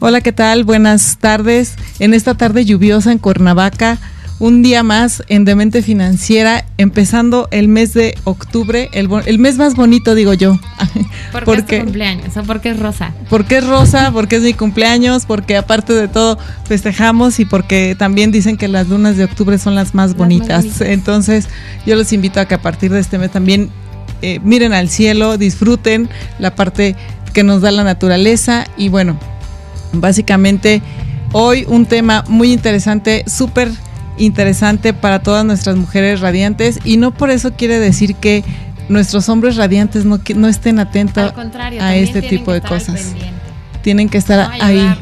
[0.00, 0.64] Hola, ¿qué tal?
[0.64, 1.74] Buenas tardes.
[1.98, 3.98] En esta tarde lluviosa en Cuernavaca,
[4.38, 9.74] un día más en Demente Financiera, empezando el mes de octubre, el, el mes más
[9.74, 10.58] bonito, digo yo.
[11.32, 13.12] ¿Por porque es cumpleaños o porque es rosa?
[13.28, 18.30] Porque es rosa, porque es mi cumpleaños, porque aparte de todo festejamos y porque también
[18.30, 20.80] dicen que las lunas de octubre son las más, bonitas.
[20.80, 21.48] Entonces,
[21.84, 23.70] yo los invito a que a partir de este mes también
[24.20, 26.08] eh, miren al cielo, disfruten
[26.40, 26.96] la parte
[27.38, 29.16] que nos da la naturaleza y bueno,
[29.92, 30.82] básicamente
[31.30, 33.70] hoy un tema muy interesante, súper
[34.16, 38.42] interesante para todas nuestras mujeres radiantes y no por eso quiere decir que
[38.88, 41.32] nuestros hombres radiantes no, no estén atentos
[41.80, 43.12] a este tipo de cosas.
[43.82, 44.92] Tienen que estar ahí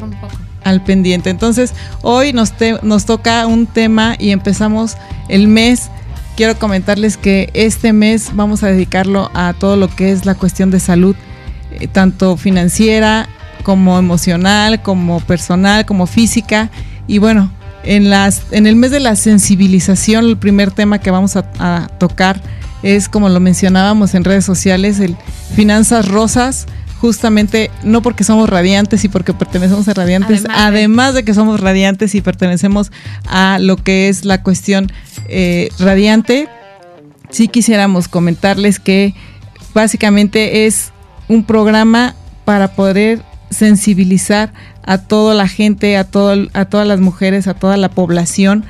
[0.63, 1.31] al pendiente.
[1.31, 4.95] Entonces, hoy nos, nos toca un tema y empezamos
[5.27, 5.89] el mes.
[6.35, 10.69] Quiero comentarles que este mes vamos a dedicarlo a todo lo que es la cuestión
[10.69, 11.15] de salud,
[11.91, 13.27] tanto financiera
[13.63, 16.69] como emocional, como personal, como física.
[17.07, 17.51] Y bueno,
[17.83, 22.41] en, las, en el mes de la sensibilización, el primer tema que vamos a, tocar
[22.83, 25.15] es, como lo mencionábamos en redes sociales, el
[25.55, 26.65] finanzas rosas,
[26.99, 32.15] justamente no porque somos radiantes y porque pertenecemos a radiantes, además, de que somos radiantes
[32.15, 32.91] y pertenecemos
[33.27, 34.91] a lo que es la cuestión
[35.27, 36.47] eh, radiante,
[37.29, 39.13] sí quisiéramos comentarles que
[39.73, 40.91] básicamente es
[41.27, 47.47] un programa para poder sensibilizar a toda la gente, a, todo, a todas las mujeres,
[47.47, 48.65] a toda la población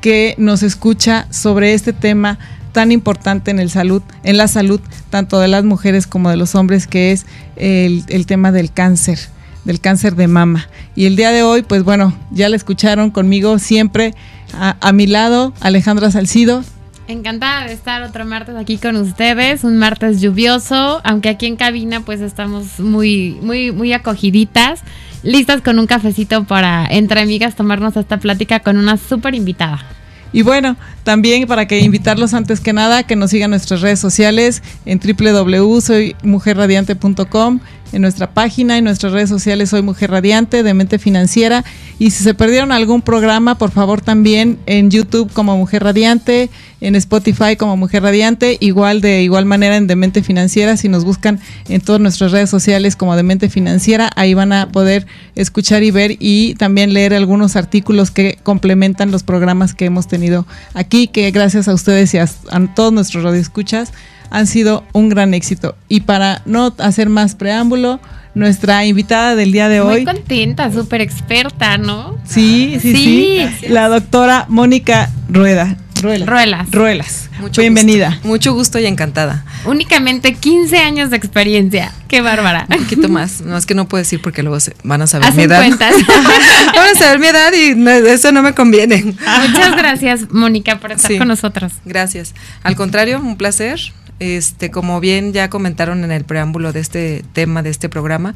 [0.00, 2.38] que nos escucha sobre este tema
[2.72, 4.80] tan importante en el salud, en la salud
[5.10, 7.24] tanto de las mujeres como de los hombres, que es
[7.56, 9.18] el, el tema del cáncer,
[9.64, 10.68] del cáncer de mama.
[10.94, 14.14] Y el día de hoy, pues bueno, ya la escucharon conmigo siempre
[14.52, 16.64] a, a mi lado, Alejandra Salcido,
[17.06, 22.00] Encantada de estar otro martes aquí con ustedes, un martes lluvioso, aunque aquí en cabina
[22.00, 24.80] pues estamos muy, muy, muy acogiditas,
[25.22, 29.84] listas con un cafecito para entre amigas tomarnos esta plática con una súper invitada.
[30.32, 34.62] Y bueno, también para que invitarlos antes que nada que nos sigan nuestras redes sociales
[34.86, 37.60] en www.soymujerradiante.com
[37.92, 41.64] en nuestra página, en nuestras redes sociales Soy Mujer Radiante, de Mente Financiera.
[41.98, 46.50] Y si se perdieron algún programa, por favor también en YouTube como Mujer Radiante,
[46.80, 50.76] en Spotify como Mujer Radiante, igual de igual manera en Demente Financiera.
[50.76, 55.06] Si nos buscan en todas nuestras redes sociales como Demente Financiera, ahí van a poder
[55.36, 60.46] escuchar y ver y también leer algunos artículos que complementan los programas que hemos tenido
[60.74, 63.92] aquí, que gracias a ustedes y a, a todos nuestros radioescuchas
[64.30, 65.76] han sido un gran éxito.
[65.88, 68.00] Y para no hacer más preámbulo,
[68.34, 70.04] nuestra invitada del día de hoy.
[70.04, 72.18] Muy contenta, súper experta, ¿no?
[72.24, 73.68] Sí, sí, sí.
[73.68, 75.76] La doctora Mónica Rueda.
[76.04, 76.70] Ruelas.
[76.70, 77.30] Ruelas.
[77.56, 78.18] Bienvenida.
[78.24, 79.44] Mucho gusto y encantada.
[79.64, 81.92] Únicamente 15 años de experiencia.
[82.08, 82.66] Qué bárbara.
[82.68, 83.40] Un poquito más.
[83.40, 85.60] No es que no puedo decir porque luego van a saber mi edad.
[85.70, 89.02] van a saber mi edad y eso no me conviene.
[89.02, 91.72] Muchas gracias, Mónica, por estar con nosotros.
[91.86, 92.34] Gracias.
[92.62, 93.80] Al contrario, un placer.
[94.20, 98.34] Este, como bien ya comentaron en el preámbulo de este tema, de este programa,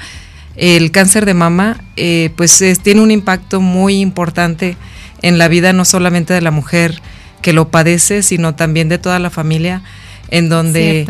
[0.56, 4.77] el cáncer de mama, eh, pues tiene un impacto muy importante
[5.22, 7.00] en la vida no solamente de la mujer
[7.43, 9.83] que lo padece, sino también de toda la familia,
[10.31, 11.06] en donde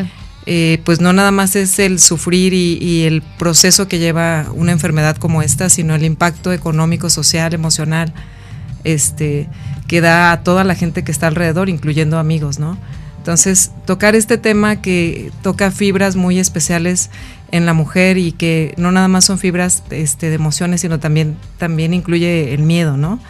[0.46, 5.16] eh, pues no nada más es el sufrir y, el proceso que lleva una enfermedad
[5.16, 8.12] como esta, sino el impacto económico, social, emocional,
[8.84, 9.48] este,
[9.86, 12.78] que da a toda la gente que está alrededor, incluyendo amigos, ¿no?
[13.18, 17.10] Entonces, tocar este tema que toca fibras muy especiales
[17.50, 21.36] en la mujer y que no nada más son fibras este, de emociones, sino también,
[21.58, 23.20] también incluye el miedo, ¿no?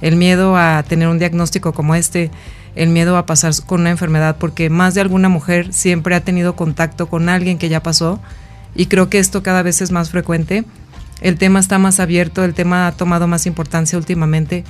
[0.00, 2.30] El miedo a tener un diagnóstico como este,
[2.74, 6.56] el miedo a pasar con una enfermedad, porque más de alguna mujer siempre ha tenido
[6.56, 8.20] contacto con alguien que ya pasó
[8.74, 10.64] y creo que esto cada vez es más frecuente.
[11.20, 14.64] El tema está más abierto, el tema ha tomado más importancia últimamente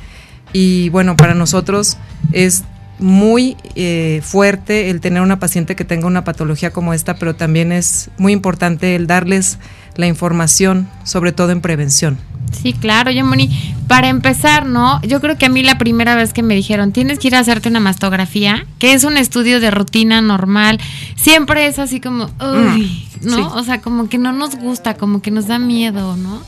[0.53, 1.97] y bueno, para nosotros
[2.33, 2.65] es
[3.03, 7.73] muy eh, fuerte el tener una paciente que tenga una patología como esta, pero también
[7.73, 9.59] es muy importante el darles
[9.97, 12.19] la información, sobre todo en prevención.
[12.53, 13.75] Sí, claro, Yamoni.
[13.89, 15.01] Para empezar, ¿no?
[15.03, 17.41] Yo creo que a mí la primera vez que me dijeron, tienes que ir a
[17.41, 20.79] hacerte una mastografía, que es un estudio de rutina normal,
[21.17, 23.55] siempre es así como, uy, mm, ¿no?
[23.55, 26.43] O sea, como que no nos gusta, como que nos da miedo, ¿no?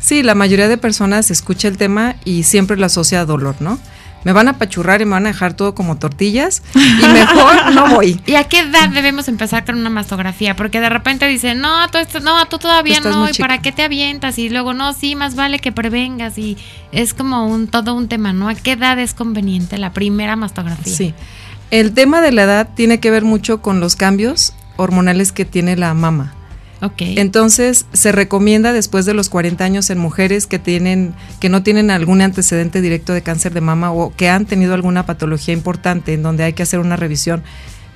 [0.00, 3.78] Sí, la mayoría de personas escucha el tema y siempre lo asocia a dolor, ¿no?
[4.24, 7.88] Me van a pachurrar y me van a dejar todo como tortillas y mejor no
[7.88, 8.20] voy.
[8.26, 10.56] ¿Y a qué edad debemos empezar con una mastografía?
[10.56, 14.38] Porque de repente dicen, no, tú, no, tú todavía no, ¿y para qué te avientas?
[14.38, 16.56] Y luego, no, sí, más vale que prevengas y
[16.92, 18.48] es como un todo un tema, ¿no?
[18.48, 20.94] ¿A qué edad es conveniente la primera mastografía?
[20.94, 21.14] Sí.
[21.70, 25.76] El tema de la edad tiene que ver mucho con los cambios hormonales que tiene
[25.76, 26.34] la mama.
[26.98, 31.90] Entonces, se recomienda después de los 40 años en mujeres que tienen que no tienen
[31.90, 36.22] algún antecedente directo de cáncer de mama o que han tenido alguna patología importante en
[36.22, 37.42] donde hay que hacer una revisión,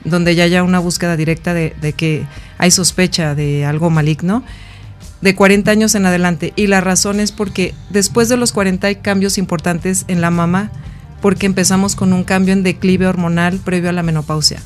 [0.05, 2.25] donde ya haya una búsqueda directa de, que
[2.57, 4.43] hay sospecha de algo maligno,
[5.21, 6.53] de 40 años en adelante.
[6.57, 10.71] Y la razón es porque después de los 40 hay cambios importantes en la mama
[11.21, 14.63] porque empezamos con un cambio en declive hormonal previo a la menopausia.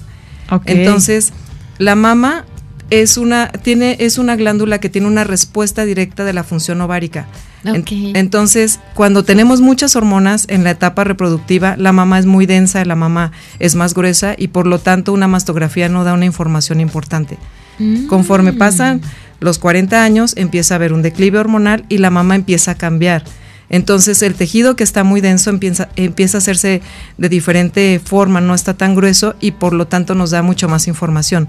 [0.66, 1.32] Entonces,
[1.78, 2.44] la mama
[2.92, 7.26] es una, tiene, es una glándula que tiene una respuesta directa de la función ovárica.
[7.64, 12.94] entonces, cuando tenemos muchas hormonas en la etapa reproductiva, la mama es muy densa, la
[12.94, 17.38] mama es más gruesa y por lo tanto una mastografía no da una información importante.
[17.78, 18.08] Mm.
[18.08, 19.00] Conforme pasan
[19.40, 23.24] los 40 años, empieza a haber un declive hormonal y la mama empieza a cambiar.
[23.70, 26.82] Entonces el tejido que está muy denso empieza, empieza a hacerse
[27.16, 30.88] de diferente forma, no está tan grueso y por lo tanto nos da mucho más
[30.88, 31.48] información.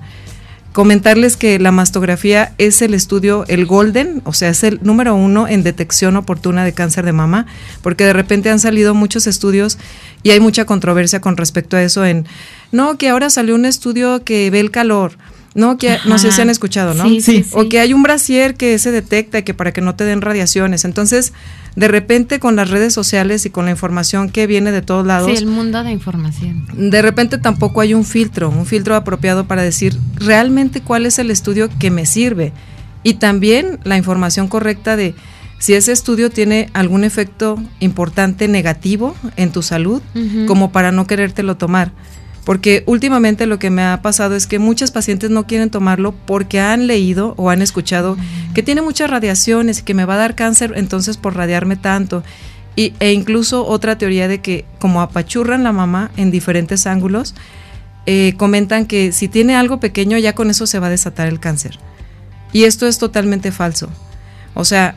[0.74, 5.48] Comentarles que la mastografía es el estudio, el golden, o sea, es el número uno
[5.48, 7.46] en detección oportuna de cáncer de mama,
[7.84, 9.78] porque de repente han salido muchos estudios
[10.24, 12.26] y hay mucha controversia con respecto a eso en,
[12.72, 15.12] no, que ahora salió un estudio que ve el calor,
[15.56, 17.08] no, que no sé si han escuchado, ¿no?
[17.08, 19.96] Sí, sí, O que hay un brasier que se detecta y que para que no
[19.96, 20.84] te den radiaciones.
[20.84, 21.34] Entonces,
[21.76, 25.30] de repente con las redes sociales y con la información que viene de todos lados.
[25.32, 26.66] Sí, el mundo de información.
[26.74, 31.30] De repente tampoco hay un filtro, un filtro apropiado para decir realmente cuál es el
[31.30, 32.52] estudio que me sirve.
[33.04, 35.14] Y también la información correcta de
[35.60, 40.02] si ese estudio tiene algún efecto importante negativo en tu salud,
[40.48, 41.92] como para no querértelo tomar
[42.46, 46.60] porque últimamente lo que me ha pasado es que muchas pacientes no quieren tomarlo porque
[46.60, 48.18] han leído o han escuchado
[48.54, 52.24] que tiene muchas radiaciones y que me va a dar cáncer entonces por radiarme tanto.
[52.76, 57.36] Y, e incluso otra teoría de que como apachurran la mamá en diferentes ángulos,
[58.06, 61.40] eh, comentan que si tiene algo pequeño ya con eso se va a desatar el
[61.40, 61.80] cáncer.
[62.52, 63.90] Y esto es totalmente falso.
[64.54, 64.96] O sea,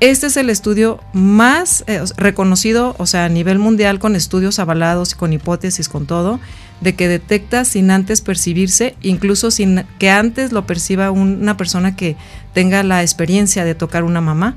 [0.00, 5.14] este es el estudio más eh, reconocido, o sea, a nivel mundial, con estudios avalados,
[5.14, 6.40] con hipótesis, con todo,
[6.80, 12.16] de que detecta sin antes percibirse, incluso sin que antes lo perciba una persona que
[12.52, 14.56] tenga la experiencia de tocar una mamá,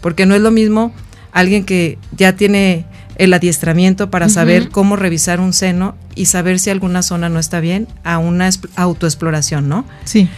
[0.00, 0.92] porque no es lo mismo
[1.32, 2.86] alguien que ya tiene
[3.16, 7.60] el adiestramiento para saber cómo revisar un seno y saber si alguna zona no está
[7.60, 9.84] bien a una autoexploración, ¿no?
[10.04, 10.28] Sí.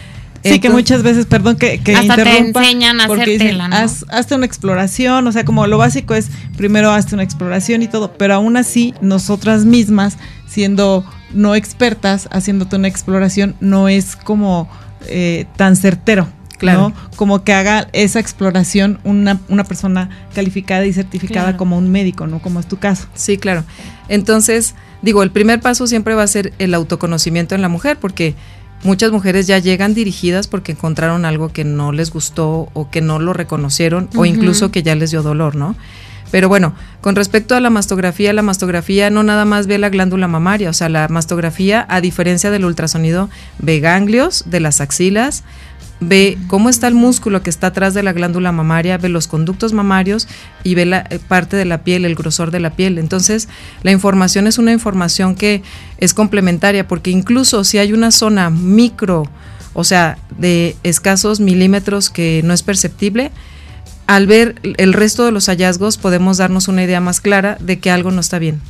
[0.42, 3.76] Sí, que muchas veces, perdón que, que hasta te enseñan a hacer tela, ¿no?
[3.76, 7.88] haz, hazte una exploración, o sea, como lo básico es primero hazte una exploración y
[7.88, 10.16] todo, pero aún así nosotras mismas,
[10.50, 14.68] siendo no expertas, haciéndote una exploración, no es como
[15.06, 16.28] eh, tan certero.
[16.58, 16.92] Claro.
[17.16, 22.42] Como que haga esa exploración una, una persona calificada y certificada como un médico, ¿no?
[22.42, 23.06] Como es tu caso.
[23.14, 23.64] Sí, claro.
[24.08, 28.34] Entonces, digo, el primer paso siempre va a ser el autoconocimiento en la mujer, porque
[28.82, 33.18] muchas mujeres ya llegan dirigidas porque encontraron algo que no les gustó o que no
[33.18, 35.76] lo reconocieron o incluso que ya les dio dolor, ¿no?
[36.30, 40.28] Pero bueno, con respecto a la mastografía, la mastografía no nada más ve la glándula
[40.28, 45.42] mamaria, o sea, la mastografía, a diferencia del ultrasonido, ve ganglios de las axilas,
[46.00, 49.72] ve cómo está el músculo que está atrás de la glándula mamaria, ve los conductos
[49.72, 50.28] mamarios
[50.64, 52.98] y ve la eh, parte de la piel, el grosor de la piel.
[52.98, 53.48] Entonces,
[53.82, 55.62] la información es una información que
[55.98, 59.24] es complementaria, porque incluso si hay una zona micro,
[59.74, 63.30] o sea, de escasos milímetros que no es perceptible,
[64.10, 67.92] al ver el resto de los hallazgos podemos darnos una idea más clara de que
[67.92, 68.60] algo no está bien.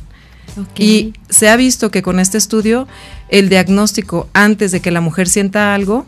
[0.77, 2.87] Y se ha visto que con este estudio
[3.29, 6.05] el diagnóstico antes de que la mujer sienta algo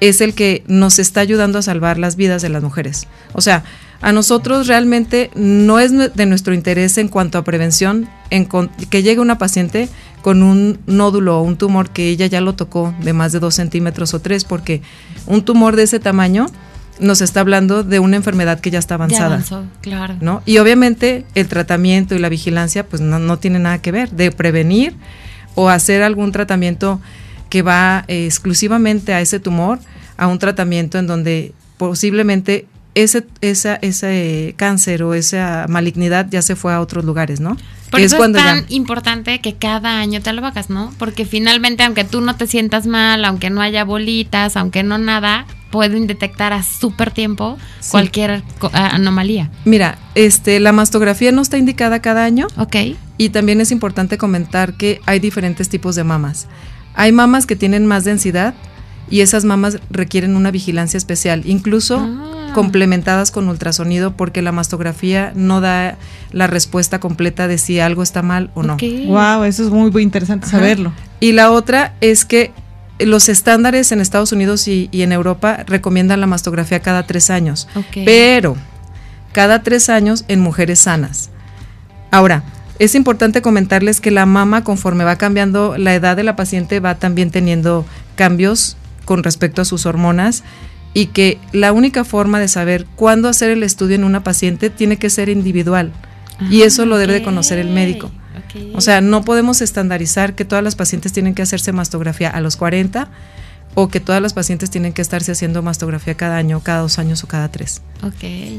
[0.00, 3.06] es el que nos está ayudando a salvar las vidas de las mujeres.
[3.32, 3.64] O sea,
[4.02, 8.46] a nosotros realmente no es de nuestro interés en cuanto a prevención en
[8.90, 9.88] que llegue una paciente
[10.20, 13.54] con un nódulo o un tumor que ella ya lo tocó de más de dos
[13.54, 14.82] centímetros o tres, porque
[15.24, 16.48] un tumor de ese tamaño
[16.98, 19.42] nos está hablando de una enfermedad que ya está avanzada.
[19.80, 20.16] claro.
[20.20, 20.42] ¿no?
[20.46, 24.30] Y obviamente el tratamiento y la vigilancia pues no, no tiene nada que ver, de
[24.30, 24.94] prevenir
[25.54, 27.00] o hacer algún tratamiento
[27.48, 29.78] que va eh, exclusivamente a ese tumor,
[30.16, 36.56] a un tratamiento en donde posiblemente ese, esa, ese cáncer o esa malignidad ya se
[36.56, 37.56] fue a otros lugares, ¿no?
[37.90, 40.92] Por eso es, tan importante que cada año te lo hagas, ¿no?
[40.98, 45.46] Porque finalmente, aunque tú no te sientas mal, aunque no haya bolitas, aunque no nada,
[45.70, 47.56] pueden detectar a súper tiempo
[47.90, 49.50] cualquier anomalía.
[49.64, 52.48] Mira, este, la mastografía no está indicada cada año.
[52.56, 52.76] Ok.
[53.16, 56.48] Y también es importante comentar que hay diferentes tipos de mamas.
[56.94, 58.54] Hay mamas que tienen más densidad
[59.10, 62.52] y esas mamas requieren una vigilancia especial, incluso ah.
[62.54, 65.96] complementadas con ultrasonido porque la mastografía no da
[66.32, 68.76] la respuesta completa de si algo está mal o no.
[69.06, 70.92] Wow, eso es muy, muy interesante saberlo.
[71.20, 72.52] Y la otra es que
[72.98, 77.68] los estándares en Estados Unidos y, en Europa recomiendan la mastografía cada tres años,
[78.04, 78.56] pero
[79.32, 81.30] cada tres años en mujeres sanas.
[82.10, 82.44] Ahora,
[82.78, 86.96] es importante comentarles que la mama, conforme va cambiando la edad de la paciente, va
[86.96, 87.84] también teniendo
[88.16, 90.44] cambios con respecto a sus hormonas
[90.94, 94.96] y que la única forma de saber cuándo hacer el estudio en una paciente tiene
[94.96, 95.92] que ser individual.
[96.50, 98.10] Y ah, eso lo debe de conocer el médico.
[98.74, 102.56] O sea, no podemos estandarizar que todas las pacientes tienen que hacerse mastografía a los
[102.56, 103.10] 40
[103.74, 107.24] o que todas las pacientes tienen que estarse haciendo mastografía cada año, cada dos años
[107.24, 107.82] o cada tres.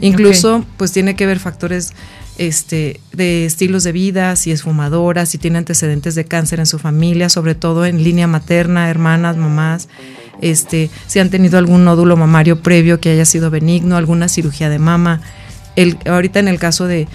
[0.01, 1.93] Incluso, pues tiene que ver factores
[2.37, 6.79] este, de estilos de vida, si es fumadora, si tiene antecedentes de cáncer en su
[6.79, 9.87] familia, sobre todo en línea materna, hermanas, mamás,
[10.41, 14.79] este, si han tenido algún nódulo mamario previo que haya sido benigno, alguna cirugía de
[14.79, 15.21] mama.
[15.75, 17.07] El, ahorita en el caso de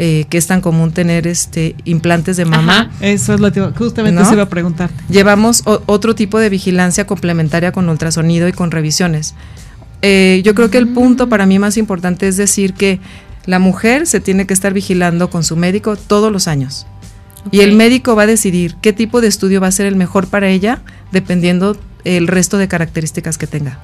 [0.00, 2.90] eh, que es tan común tener este implantes de mama.
[3.00, 4.90] Eso es lo que justamente se iba a preguntar.
[5.10, 9.34] Llevamos otro tipo de vigilancia complementaria con ultrasonido y con revisiones.
[10.02, 13.00] Eh, yo creo que el punto para mí más importante es decir que
[13.44, 16.86] la mujer se tiene que estar vigilando con su médico todos los años.
[17.50, 20.28] Y el médico va a decidir qué tipo de estudio va a ser el mejor
[20.28, 20.80] para ella,
[21.10, 21.76] dependiendo
[22.16, 23.78] el resto de características que tenga.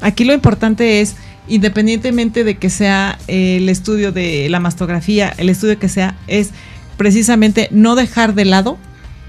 [0.00, 1.16] Aquí lo importante es
[1.48, 6.50] independientemente de que sea el estudio de la mastografía, el estudio que sea, es
[6.96, 8.78] precisamente no dejar de lado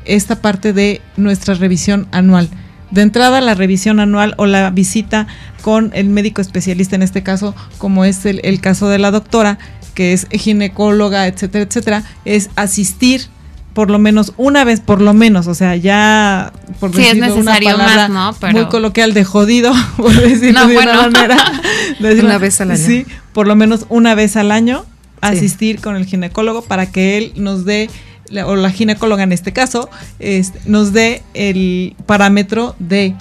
[0.06, 2.50] esta parte de nuestra revisión anual.
[2.92, 5.28] De entrada, la revisión anual o la visita
[5.62, 9.58] con el médico especialista, en este caso, como es el, el caso de la doctora,
[9.94, 13.28] que es ginecóloga, etcétera, etcétera, es asistir
[13.76, 17.78] por lo menos una vez, por lo menos, o sea, ya por sí, es necesario
[17.78, 18.34] más, ¿no?
[18.54, 21.38] muy coloquial de jodido, por decirlo de una manera.
[22.24, 22.84] una vez al año.
[22.84, 24.86] Sí, por lo menos una vez al año
[25.20, 27.90] asistir con el ginecólogo para que él nos dé
[28.46, 29.90] o la ginecóloga en este caso,
[30.66, 33.14] nos dé el parámetro de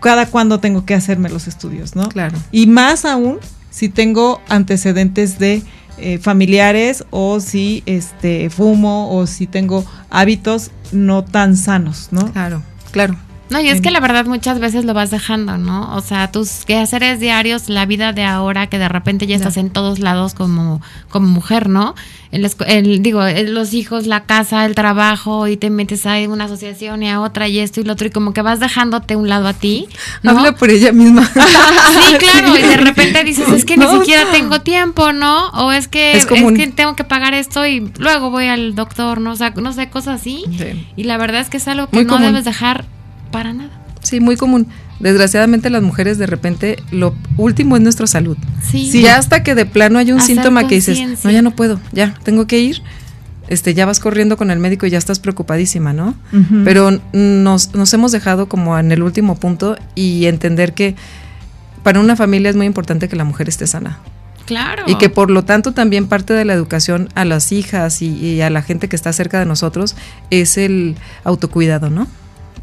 [0.00, 2.10] cada cuándo tengo que hacerme los estudios, ¿no?
[2.10, 2.36] Claro.
[2.50, 3.38] Y más aún
[3.70, 5.62] si tengo antecedentes de
[5.98, 12.32] eh, familiares o si este fumo o si tengo hábitos no tan sanos, ¿no?
[12.32, 13.16] Claro, claro.
[13.52, 15.94] No, y es que la verdad muchas veces lo vas dejando, ¿no?
[15.94, 19.68] O sea, tus quehaceres diarios, la vida de ahora, que de repente ya estás en
[19.68, 20.80] todos lados como,
[21.10, 21.94] como mujer, ¿no?
[22.30, 27.02] El, el, digo, los hijos, la casa, el trabajo, y te metes a una asociación
[27.02, 29.46] y a otra y esto y lo otro, y como que vas dejándote un lado
[29.46, 29.86] a ti.
[30.22, 30.30] ¿no?
[30.30, 31.26] Habla por ella misma.
[31.26, 35.48] sí, claro, y de repente dices, es que ni siquiera tengo tiempo, ¿no?
[35.50, 39.32] O es que, es, que tengo que pagar esto y luego voy al doctor, ¿no?
[39.32, 40.44] O sea, no sé, cosas así.
[40.96, 42.86] Y la verdad es que es algo que no debes dejar
[43.32, 43.82] para nada.
[44.02, 44.68] Sí, muy común.
[45.00, 48.36] Desgraciadamente las mujeres de repente lo último es nuestra salud.
[48.62, 48.88] Sí.
[48.90, 49.02] sí.
[49.02, 52.14] Ya hasta que de plano hay un síntoma que dices, no, ya no puedo, ya,
[52.22, 52.82] tengo que ir.
[53.48, 56.14] Este, ya vas corriendo con el médico y ya estás preocupadísima, ¿no?
[56.64, 60.94] Pero nos, nos hemos dejado como en el último punto y entender que
[61.82, 63.98] para una familia es muy importante que la mujer esté sana.
[64.46, 64.84] Claro.
[64.86, 68.40] Y que por lo tanto también parte de la educación a las hijas y, y
[68.40, 69.96] a la gente que está cerca de nosotros
[70.30, 72.06] es el autocuidado, ¿no?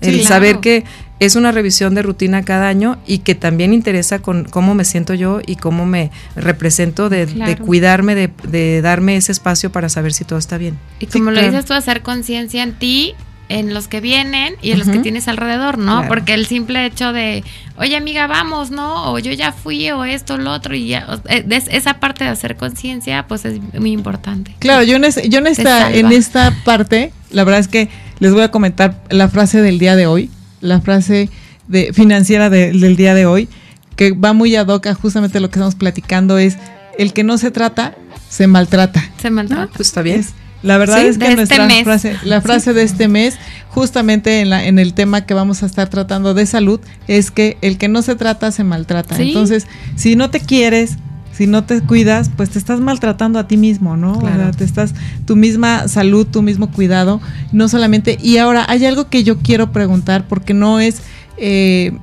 [0.02, 0.84] El saber que
[1.20, 5.14] es una revisión de rutina cada año y que también interesa con cómo me siento
[5.14, 7.28] yo y cómo me represento de,
[7.66, 10.78] cuidarme, de, darme ese espacio para saber si todo está bien.
[11.00, 13.16] Y como lo dices tú, hacer conciencia en ti,
[13.50, 16.08] en los que vienen y en los que tienes alrededor, ¿no?
[16.08, 17.44] Porque el simple hecho de,
[17.78, 19.12] oye amiga, vamos, ¿no?
[19.12, 22.56] O yo ya fui, o esto, lo otro, y ya, eh, esa parte de hacer
[22.56, 24.56] conciencia, pues es muy importante.
[24.60, 27.90] Claro, yo en, yo en esta, en esta parte, la verdad es que
[28.20, 30.30] les voy a comentar la frase del día de hoy,
[30.62, 31.30] la frase
[31.68, 33.50] de, financiera del día de hoy,
[33.96, 36.58] que va muy ad hoc a justamente lo que estamos platicando, es
[37.00, 37.96] el que no se trata,
[38.30, 39.04] se maltrata.
[39.20, 39.72] Se maltrata.
[39.76, 40.24] pues está bien.
[40.62, 43.38] La verdad es que este nuestra frase, la frase de este mes,
[43.70, 47.58] justamente en, la, en el tema que vamos a estar tratando de salud, es que
[47.62, 49.18] el que no se trata se maltrata.
[49.18, 50.98] Entonces, si no te quieres,
[51.32, 54.22] si no te cuidas, pues te estás maltratando a ti mismo, ¿no?
[54.58, 54.94] te estás,
[55.26, 57.22] tu misma salud, tu mismo cuidado,
[57.54, 58.18] no solamente.
[58.22, 61.02] Y ahora, hay algo que yo quiero preguntar, porque no es,
[61.38, 61.94] eh,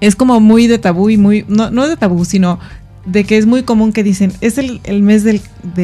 [0.00, 2.58] es como muy de tabú y muy, no, no de tabú, sino
[3.06, 5.40] de que es muy común que dicen, es el, mes de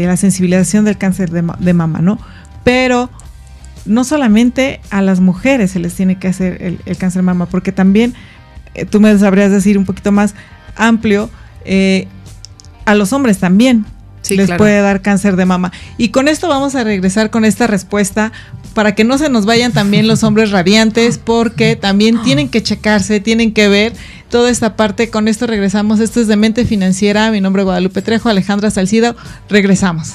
[0.06, 2.18] la sensibilización del cáncer de, de, mama, ¿no?
[2.64, 3.10] Pero
[3.84, 7.72] no solamente a las mujeres se les tiene que hacer el, cáncer de mama, porque
[7.72, 8.14] también,
[8.74, 10.34] eh, tú me sabrías decir un poquito más
[10.76, 11.30] amplio,
[11.64, 12.08] eh,
[12.86, 13.84] a los hombres también
[14.28, 15.72] les puede dar cáncer de mama.
[15.96, 18.32] Y con esto vamos a regresar con esta respuesta
[18.74, 23.20] para que no se nos vayan también los hombres radiantes, porque también tienen que checarse,
[23.20, 23.92] tienen que ver
[24.28, 25.10] toda esta parte.
[25.10, 26.00] Con esto regresamos.
[26.00, 27.30] Esto es de Mente Financiera.
[27.30, 29.16] Mi nombre es Guadalupe Trejo, Alejandra Salcido.
[29.48, 30.14] Regresamos.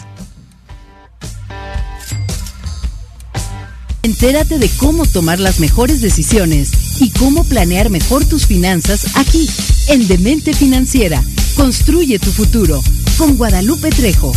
[4.04, 9.50] Entérate de cómo tomar las mejores decisiones y cómo planear mejor tus finanzas aquí,
[9.88, 11.24] en Demente Financiera.
[11.56, 12.84] Construye tu futuro
[13.18, 14.32] con Guadalupe Trejo.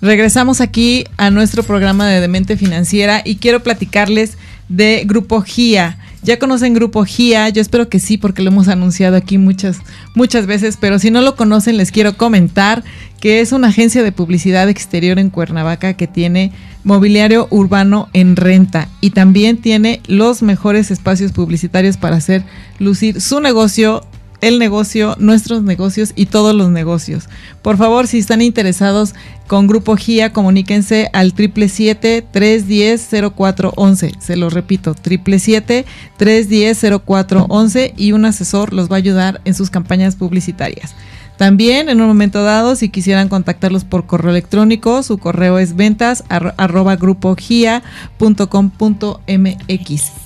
[0.00, 4.38] Regresamos aquí a nuestro programa de Demente Financiera y quiero platicarles
[4.68, 5.98] de Grupo GIA.
[6.22, 7.48] ¿Ya conocen Grupo GIA?
[7.48, 9.78] Yo espero que sí, porque lo hemos anunciado aquí muchas,
[10.14, 12.84] muchas veces, pero si no lo conocen, les quiero comentar
[13.18, 16.52] que es una agencia de publicidad exterior en Cuernavaca que tiene
[16.84, 22.44] mobiliario urbano en renta y también tiene los mejores espacios publicitarios para hacer
[22.78, 24.04] lucir su negocio
[24.40, 27.28] el negocio, nuestros negocios y todos los negocios.
[27.62, 29.14] Por favor, si están interesados
[29.46, 34.18] con Grupo GIA, comuníquense al 777-310-0411.
[34.20, 40.94] Se lo repito, 777-310-0411 y un asesor los va a ayudar en sus campañas publicitarias.
[41.38, 46.24] También en un momento dado, si quisieran contactarlos por correo electrónico, su correo es ventas
[46.28, 46.98] arroba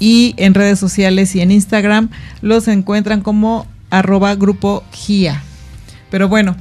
[0.01, 2.09] y en redes sociales y en Instagram
[2.41, 5.43] los encuentran como arroba grupo GIA.
[6.11, 6.57] Pero bueno,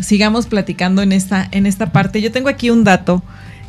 [0.00, 2.20] sigamos platicando en esta, en esta parte.
[2.20, 3.22] Yo tengo aquí un dato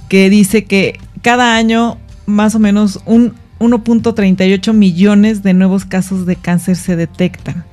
[0.09, 1.97] que dice que cada año
[2.27, 7.63] más o menos un 1.38 millones de nuevos casos de cáncer se detectan.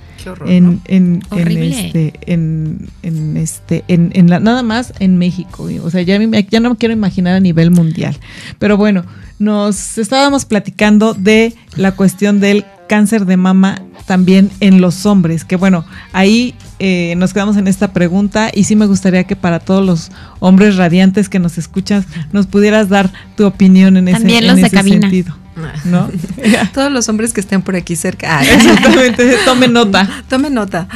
[0.47, 6.61] en, en, este en este en, la, nada más en México o sea ya, ya
[6.61, 8.19] no me quiero imaginar a nivel mundial
[8.59, 9.07] pero bueno
[9.39, 15.45] nos estábamos platicando de la cuestión del cáncer de mama también en los hombres?
[15.45, 19.61] Que bueno, ahí eh, nos quedamos en esta pregunta y sí me gustaría que para
[19.61, 24.59] todos los hombres radiantes que nos escuchas nos pudieras dar tu opinión en ese, en
[24.59, 25.37] ese sentido.
[25.85, 26.11] ¿No?
[26.75, 28.39] Todos los hombres que estén por aquí cerca.
[28.39, 30.25] Ah, Exactamente, tome nota.
[30.29, 30.89] Tome nota.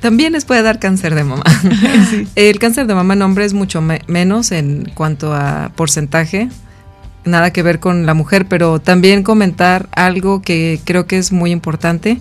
[0.00, 1.44] También les puede dar cáncer de mama.
[2.36, 6.48] El cáncer de mama en hombre es mucho menos en cuanto a porcentaje
[7.24, 11.50] nada que ver con la mujer, pero también comentar algo que creo que es muy
[11.50, 12.18] importante.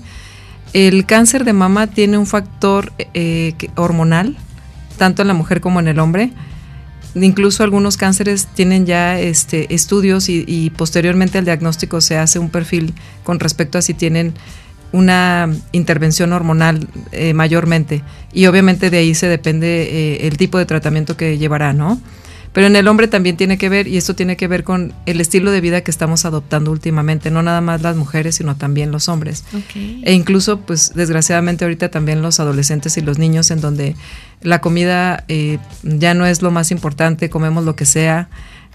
[0.73, 4.37] El cáncer de mama tiene un factor eh, hormonal,
[4.97, 6.31] tanto en la mujer como en el hombre.
[7.13, 12.93] Incluso algunos cánceres tienen ya este, estudios y, posteriormente al diagnóstico se hace un perfil
[13.23, 14.33] con respecto a si tienen
[14.93, 18.01] una intervención hormonal eh, mayormente.
[18.31, 21.99] Y obviamente de ahí se depende eh, el tipo de tratamiento que llevará, ¿no?
[22.53, 25.21] Pero en el hombre también tiene que ver, y esto tiene que ver con el
[25.21, 29.07] estilo de vida que estamos adoptando últimamente, no nada más las mujeres, sino también los
[29.07, 29.45] hombres.
[29.75, 33.95] E incluso, pues desgraciadamente ahorita también los adolescentes y los niños, en donde
[34.41, 38.27] la comida eh, ya no es lo más importante, comemos lo que sea,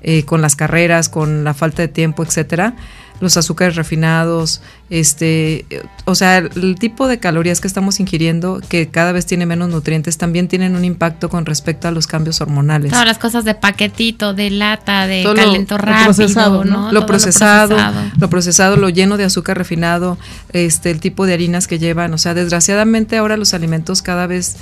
[0.03, 2.75] eh, con las carreras, con la falta de tiempo, etcétera
[3.21, 5.65] los azúcares refinados, este,
[6.05, 10.19] o sea, el tipo de calorías que estamos ingiriendo, que cada vez tiene menos nutrientes,
[10.19, 12.91] también tienen un impacto con respecto a los cambios hormonales.
[12.91, 16.93] Todas las cosas de paquetito, de lata, de calento rápido, lo procesado, ¿no?
[16.93, 17.77] Lo procesado,
[18.19, 20.19] lo procesado, lo lleno de azúcar refinado,
[20.53, 24.57] este, el tipo de harinas que llevan, o sea, desgraciadamente ahora los alimentos cada vez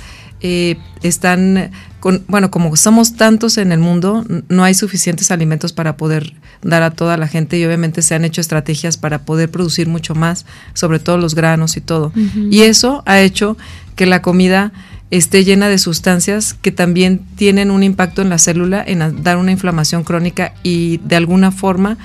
[0.47, 5.97] eh, están con, bueno, como somos tantos en el mundo, no hay suficientes alimentos para
[5.97, 9.87] poder dar a toda la gente y obviamente se han hecho estrategias para poder producir
[9.87, 12.13] mucho más, sobre todo los granos y todo.
[12.51, 13.57] Y eso ha hecho
[13.95, 14.71] que la comida
[15.09, 19.51] esté llena de sustancias que también tienen un impacto en la célula, en dar una
[19.51, 21.97] inflamación crónica y de alguna forma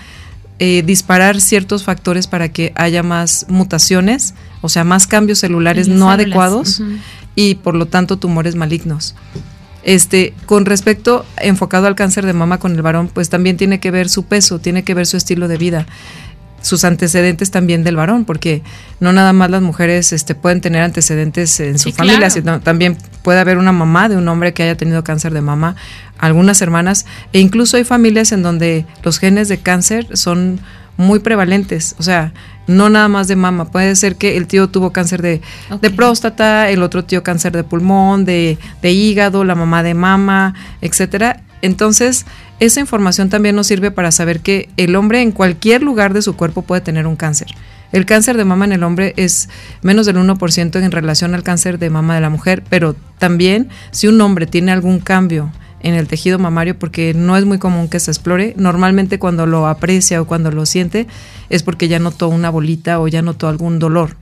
[0.60, 6.10] eh, disparar ciertos factores para que haya más mutaciones, o sea, más cambios celulares no
[6.10, 6.82] adecuados
[7.40, 9.14] y por lo tanto tumores malignos.
[9.82, 13.90] Este, con respecto enfocado al cáncer de mama con el varón, pues también tiene que
[13.90, 15.86] ver su peso, tiene que ver su estilo de vida,
[16.60, 18.62] sus antecedentes también del varón, porque
[19.00, 23.40] no nada más las mujeres este, pueden tener antecedentes en su familia, sino también puede
[23.40, 25.76] haber una mamá de un hombre que haya tenido cáncer de mama,
[26.18, 30.60] algunas hermanas, e incluso hay familias en donde los genes de cáncer son
[31.00, 32.32] muy prevalentes, o sea,
[32.66, 35.40] no nada más de mama, puede ser que el tío tuvo cáncer de,
[35.96, 41.42] próstata, el otro tío cáncer de pulmón, de, de hígado, la mamá de mama, etcétera.
[41.62, 42.26] Entonces,
[42.58, 46.36] esa información también nos sirve para saber que el hombre en cualquier lugar de su
[46.36, 47.48] cuerpo puede tener un cáncer.
[47.92, 49.48] El cáncer de mama en el hombre es
[49.82, 54.06] menos del 1% en relación al cáncer de mama de la mujer, pero también si
[54.06, 55.50] un hombre tiene algún cambio
[55.82, 59.66] en el tejido mamario, porque no es muy común que se explore, normalmente cuando lo
[59.66, 61.06] aprecia o cuando lo siente
[61.48, 64.16] es porque ya notó una bolita o ya notó algún dolor.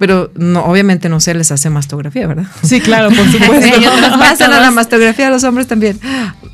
[0.00, 2.46] Pero no, obviamente no se les hace mastografía, ¿verdad?
[2.62, 3.90] Sí, claro, por supuesto.
[4.22, 6.00] hacen a la mastografía a los hombres también.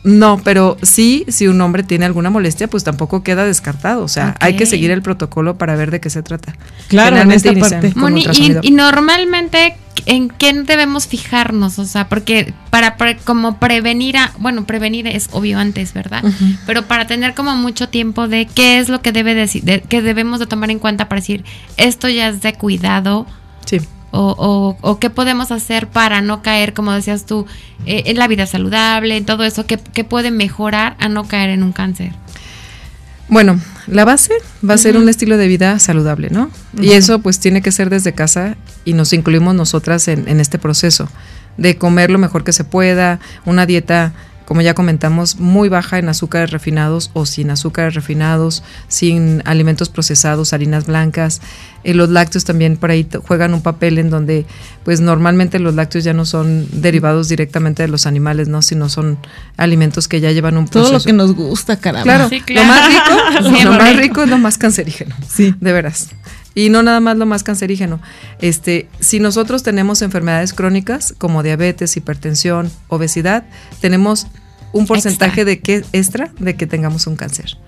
[0.03, 4.03] No, pero sí, si un hombre tiene alguna molestia, pues tampoco queda descartado.
[4.03, 6.57] O sea, hay que seguir el protocolo para ver de qué se trata.
[6.89, 7.93] Claro, en esta parte.
[8.63, 11.79] y, normalmente, ¿en qué debemos fijarnos?
[11.79, 16.25] O sea, porque para, como prevenir, a, bueno, prevenir es obvio antes, ¿verdad?
[16.67, 20.03] Pero para tener como mucho tiempo de qué es lo que debe decir, de, que
[20.03, 21.45] debemos de tomar en cuenta para decir,
[21.77, 23.27] esto ya es de cuidado.
[23.67, 23.81] Sí
[24.19, 27.47] o, o, qué podemos hacer para no caer, como decías tú,
[27.85, 31.63] eh, en la vida saludable, en todo eso, ¿qué, puede mejorar a no caer en
[31.63, 32.13] un cáncer?
[33.29, 34.33] Bueno, la base
[34.69, 36.51] va a ser un estilo de vida saludable, ¿no?
[36.79, 40.59] Y eso pues tiene que ser desde casa y nos incluimos nosotras en, en este
[40.59, 41.09] proceso
[41.57, 44.13] de comer lo mejor que se pueda, una dieta
[44.47, 50.53] como ya comentamos, muy baja en azúcares refinados o sin azúcares refinados, sin alimentos procesados,
[50.53, 51.43] harinas blancas.
[51.83, 54.47] Eh, los lácteos también por ahí juegan un papel en donde,
[54.85, 58.63] pues normalmente los lácteos ya no son derivados directamente de los animales, ¿no?
[58.63, 59.19] Sino son
[59.57, 60.91] alimentos que ya llevan un proceso.
[60.91, 62.05] Todo lo que nos gusta, caramba.
[62.05, 65.15] Claro, lo más rico, lo más rico es lo más cancerígeno.
[65.29, 65.55] Sí.
[65.61, 66.09] De veras.
[66.57, 68.01] Y no nada más lo más cancerígeno.
[68.41, 73.45] Este, si nosotros tenemos enfermedades crónicas como diabetes, hipertensión, obesidad,
[73.81, 74.27] tenemos
[74.73, 77.59] un porcentaje de que extra de que tengamos un cáncer.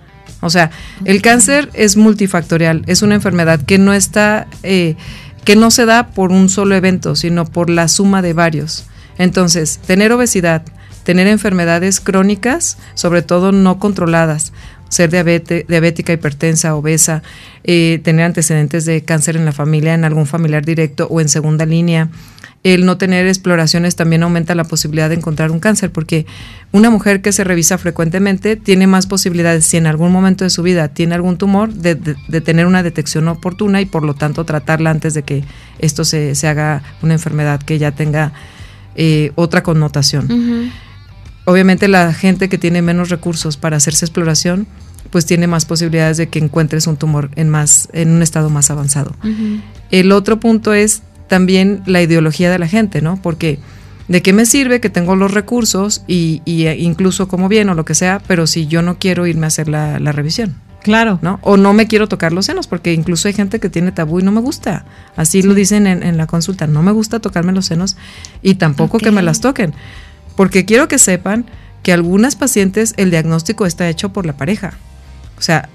[0.41, 0.71] O sea,
[1.05, 4.97] el cáncer es multifactorial, es una enfermedad que no está, eh,
[5.45, 8.87] que no se da por un solo evento, sino por la suma de varios.
[9.19, 10.63] Entonces, tener obesidad,
[11.03, 14.53] tener enfermedades crónicas, sobre todo no controladas,
[14.89, 17.23] ser diabética, hipertensa, obesa,
[17.65, 21.67] eh, tener antecedentes de cáncer en la familia, en algún familiar directo o en segunda
[21.67, 22.09] línea.
[22.65, 26.27] El no tener exploraciones también aumenta la posibilidad de encontrar un cáncer, porque
[26.73, 30.63] una mujer que se revisa frecuentemente tiene más posibilidades, si en algún momento de su
[30.65, 31.95] vida tiene algún tumor, de,
[32.41, 35.45] tener una detección oportuna y por lo tanto tratarla antes de que
[35.79, 38.33] esto se, haga una enfermedad que ya tenga
[38.97, 40.73] eh, otra connotación
[41.49, 44.67] obviamente la gente que tiene menos recursos para hacerse exploración,
[45.09, 48.71] pues tiene más posibilidades de que encuentres un tumor en más en un estado más
[48.71, 49.17] avanzado.
[49.91, 53.19] El otro punto es también la ideología de la gente, ¿no?
[53.23, 53.59] Porque
[54.09, 57.87] ¿de qué me sirve que tengo los recursos y, e incluso como bien o lo
[57.87, 60.55] que sea, pero si yo no quiero irme a hacer la, revisión?
[60.83, 61.19] Claro.
[61.23, 61.39] ¿no?
[61.43, 64.23] O no me quiero tocar los senos, porque incluso hay gente que tiene tabú y
[64.23, 64.85] no me gusta.
[65.17, 67.97] Así lo dicen en, la consulta, no me gusta tocarme los senos
[68.43, 69.73] y tampoco que me las toquen
[70.39, 71.47] porque quiero que sepan
[71.83, 74.75] que algunas pacientes el diagnóstico está hecho por la pareja.
[75.37, 75.69] O sea,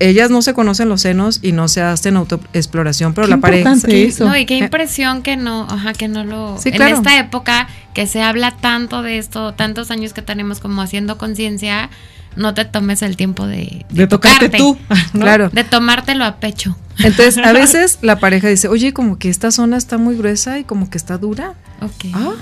[0.00, 3.74] ellas no se conocen los senos y no se hacen autoexploración, pero la pareja.
[3.86, 4.24] Eso.
[4.24, 6.56] No, y qué impresión que no, ajá, que no lo.
[6.64, 11.16] en esta época que se habla tanto de esto, tantos años que tenemos como haciendo
[11.16, 11.88] conciencia,
[12.34, 14.76] no te tomes el tiempo de, de, tocarte, tú,
[15.12, 15.48] claro.
[15.50, 16.76] De tomártelo a pecho.
[16.98, 20.64] Entonces, a veces la pareja dice, oye, como que esta zona está muy gruesa y
[20.64, 21.54] como que está dura.
[21.80, 22.06] Ok.
[22.14, 22.34] Ah,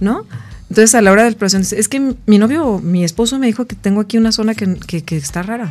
[0.00, 0.26] ¿no?
[0.72, 3.76] Entonces a la hora del proceso, es que mi novio, mi esposo me dijo que
[3.76, 5.70] tengo aquí una zona que, está rara.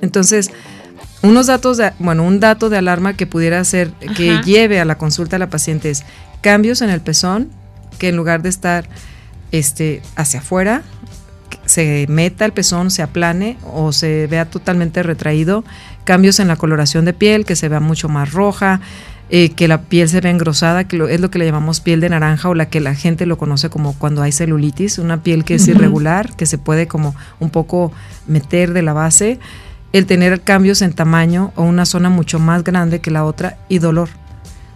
[0.00, 0.50] Entonces,
[1.22, 4.98] unos datos, de, bueno, un dato de alarma que pudiera ser, que lleve a la
[4.98, 6.02] consulta a la paciente es
[6.40, 7.48] cambios en el pezón,
[8.00, 8.88] que en lugar de estar
[9.52, 10.82] este, hacia afuera,
[11.64, 15.64] se meta el pezón, se aplane o se vea totalmente retraído,
[16.02, 18.80] cambios en la coloración de piel, que se vea mucho más roja,
[19.30, 22.10] eh, que la piel se ve engrosada, que es lo que le llamamos piel de
[22.10, 25.54] naranja o la que la gente lo conoce como cuando hay celulitis, una piel que
[25.54, 27.90] es irregular, que se puede como un poco
[28.26, 29.38] meter de la base,
[29.92, 33.78] el tener cambios en tamaño o una zona mucho más grande que la otra y
[33.78, 34.10] dolor.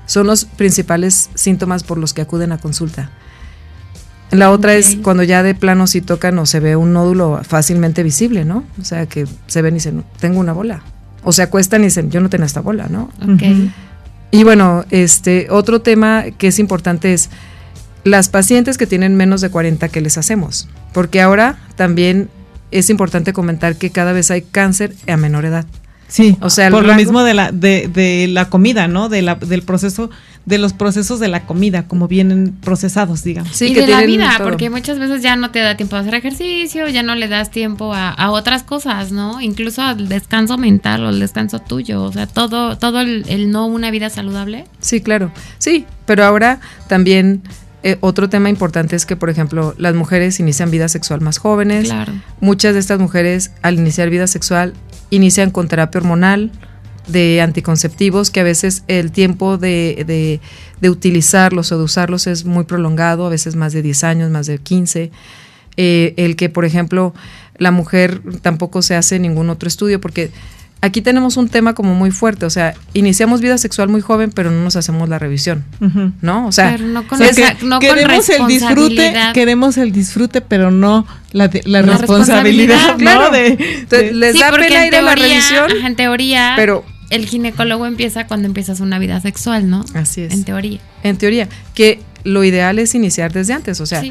[0.07, 3.11] Son los principales síntomas por los que acuden a consulta.
[4.31, 8.03] La otra es cuando ya de plano si tocan o se ve un nódulo fácilmente
[8.03, 8.65] visible, ¿no?
[8.81, 10.83] O sea, que se ven y dicen, tengo una bola.
[11.25, 13.11] O se acuestan y dicen, yo no tengo esta bola, ¿no?
[13.35, 13.73] Okay.
[14.31, 17.31] Y bueno, este otro tema que es importante es
[18.05, 22.29] las pacientes que tienen menos de 40 que les hacemos, porque ahora también
[22.71, 25.67] es importante comentar que cada vez hay cáncer a menor edad.
[26.09, 29.09] Sí, o sea, por lo mismo de la de, de la comida, ¿no?
[29.11, 30.11] De la, del proceso
[30.49, 33.55] de los procesos de la comida, como vienen procesados, digamos.
[33.55, 36.15] Sí, y de la vida, porque muchas veces ya no te da tiempo a hacer
[36.15, 39.43] ejercicio, ya no le das tiempo a, otras cosas, ¿no?
[39.43, 43.91] Incluso al descanso mental o el descanso tuyo, o sea, todo, todo el, no una
[43.91, 44.65] vida saludable.
[44.81, 47.43] Sí, claro, sí, pero ahora también
[47.83, 51.89] eh, otro tema importante es que, por ejemplo, las mujeres inician vida sexual más jóvenes.
[51.89, 52.15] Claro.
[52.41, 54.73] Muchas de estas mujeres, al iniciar vida sexual,
[55.11, 56.53] inician con terapia hormonal,
[57.09, 60.41] de anticonceptivos que a veces el tiempo de, de,
[60.81, 64.47] de, utilizarlos o de usarlos es muy prolongado, a veces más de 10 años, más
[64.47, 65.11] de 15.
[65.77, 67.15] Eh, el que, por ejemplo,
[67.57, 70.31] la mujer tampoco se hace ningún otro estudio porque
[70.81, 74.51] aquí tenemos un tema como muy fuerte, o sea, iniciamos vida sexual muy joven, pero
[74.51, 75.65] no nos hacemos la revisión,
[76.23, 76.47] ¿no?
[76.47, 77.21] O sea, no con,
[77.63, 83.31] no queremos el disfrute, queremos el disfrute, pero no la, la, responsabilidad, ¿no?
[83.31, 88.47] De, les da pena ir a la revisión, en teoría, pero el ginecólogo empieza cuando
[88.47, 89.85] empiezas una vida sexual, ¿no?
[89.95, 90.33] Así es.
[90.33, 90.81] En teoría.
[91.03, 94.03] En teoría, que lo ideal es iniciar desde antes, o sea,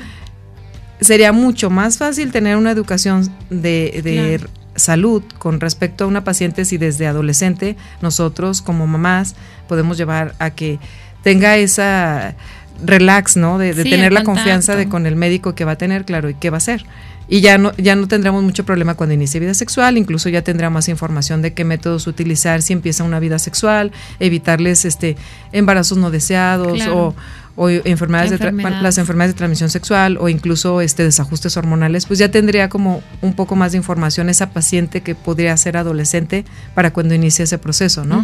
[1.02, 4.42] sería mucho más fácil tener una educación de, de
[4.76, 9.36] salud con respecto a una paciente si desde adolescente nosotros como mamás
[9.68, 10.80] podemos llevar a que
[11.24, 12.36] tenga esa
[12.84, 13.58] relax, ¿no?
[13.58, 16.50] De, tener la confianza de con el médico que va a tener, claro, y qué
[16.50, 16.86] va a hacer.
[17.30, 20.70] Y ya no, ya no tendremos mucho problema cuando inicie vida sexual, incluso ya tendrá
[20.70, 25.18] más información de qué métodos utilizar si empieza una vida sexual, evitarles este
[25.52, 27.16] embarazos no deseados o
[27.58, 32.30] o enfermedades de las enfermedades de transmisión sexual o incluso este desajustes hormonales, pues ya
[32.30, 37.16] tendría como un poco más de información esa paciente que podría ser adolescente para cuando
[37.16, 38.24] inicie ese proceso, ¿no?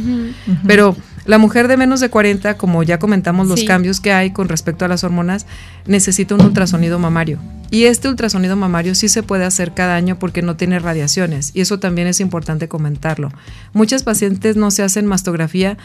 [0.67, 4.47] Pero la mujer de menos de 40, como ya comentamos los cambios que hay con
[4.47, 5.47] respecto a las hormonas,
[5.87, 7.39] necesita un ultrasonido mamario.
[7.71, 11.61] Y este ultrasonido mamario sí se puede hacer cada año porque no tiene radiaciones y
[11.61, 13.31] eso también es importante comentarlo.
[13.73, 15.79] Muchas pacientes no se hacen mastografía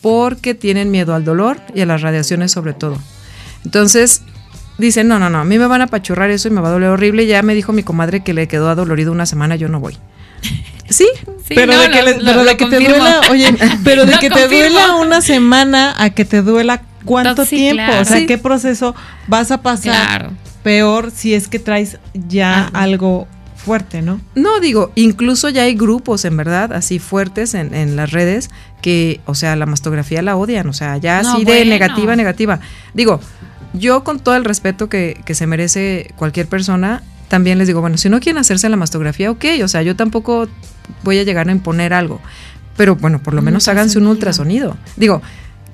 [0.00, 2.98] porque tienen miedo al dolor y a las radiaciones sobre todo.
[3.64, 4.22] Entonces,
[4.78, 6.72] dicen, no, no, no, a mí me van a pachurrar eso y me va a
[6.72, 7.26] doler horrible.
[7.26, 9.96] Ya me dijo mi comadre que le quedó adolorido una semana, yo no voy.
[10.88, 11.08] Sí,
[11.48, 16.24] pero, de que, te duela, oye, pero de que te duela una semana a que
[16.24, 18.94] te duela cuánto tiempo, o sea, qué proceso
[19.26, 20.30] vas a pasar
[20.62, 23.26] peor si es que traes ya algo
[23.66, 24.20] fuerte, ¿no?
[24.36, 28.48] No, digo, incluso ya hay grupos, en verdad, así fuertes en, en las redes
[28.80, 32.60] que, o sea, la mastografía la odian, o sea, ya así de negativa, negativa.
[32.94, 33.18] Digo,
[33.72, 37.98] yo con todo el respeto que, que se merece cualquier persona, también les digo, bueno,
[37.98, 40.46] si no quieren hacerse la mastografía, ok, o sea, yo tampoco
[41.02, 42.20] voy a llegar a imponer algo,
[42.76, 44.76] pero bueno, por lo menos háganse un ultrasonido.
[44.94, 45.22] Digo,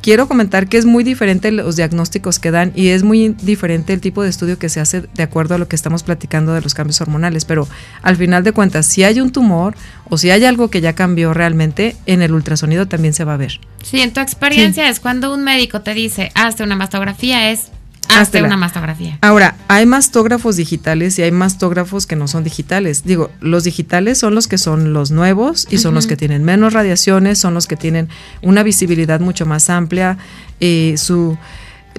[0.02, 4.00] quiero comentar que es muy diferente los diagnósticos que dan y es muy diferente el
[4.00, 6.74] tipo de estudio que se hace de acuerdo a lo que estamos platicando de los
[6.74, 7.66] cambios hormonales, pero
[8.02, 9.74] al final de cuentas, si hay un tumor
[10.10, 13.38] o si hay algo que ya cambió realmente, en el ultrasonido también se va a
[13.38, 13.60] ver.
[13.82, 17.70] Sí, en tu experiencia es cuando un médico te dice, hazte una mastografía, es
[18.08, 19.18] Hazte una mastografía.
[19.22, 23.04] Ahora, hay mastógrafos digitales y hay mastógrafos que no son digitales.
[23.04, 26.72] Digo, los digitales son los que son los nuevos y son los que tienen menos
[26.72, 28.08] radiaciones, son los que tienen
[28.42, 30.18] una visibilidad mucho más amplia.
[30.60, 31.38] Eh, su,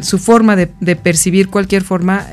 [0.02, 2.28] su forma de, percibir cualquier forma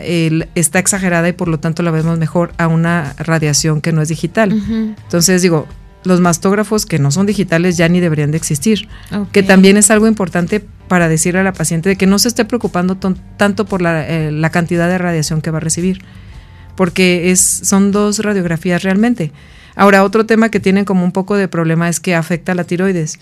[0.55, 4.09] está exagerada y por lo tanto la vemos mejor a una radiación que no es
[4.09, 4.53] digital.
[4.53, 5.67] Entonces, digo,
[6.05, 8.89] los mastógrafos que no son digitales ya ni deberían de existir,
[9.33, 12.44] que también es algo importante para decirle a la paciente de que no se esté
[12.44, 16.03] preocupando tanto por eh, la, cantidad de radiación que va a recibir,
[16.74, 19.31] porque es, son dos radiografías realmente.
[19.76, 22.64] Ahora, otro tema que tienen como un poco de problema es que afecta a la
[22.64, 23.20] tiroides.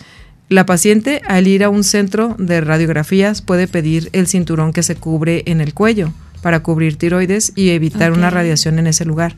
[0.48, 4.96] La paciente al ir a un centro de radiografías puede pedir el cinturón que se
[4.96, 9.36] cubre en el cuello para cubrir tiroides y evitar una radiación en ese lugar,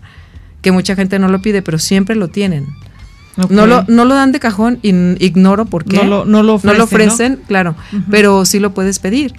[0.62, 2.68] que mucha gente no lo pide, pero siempre lo tienen.
[3.48, 4.90] No, lo, no lo dan de cajón, y
[5.24, 6.04] ignoro por qué.
[6.04, 7.76] No lo, ofrecen, claro,
[8.10, 9.34] pero sí lo puedes pedir.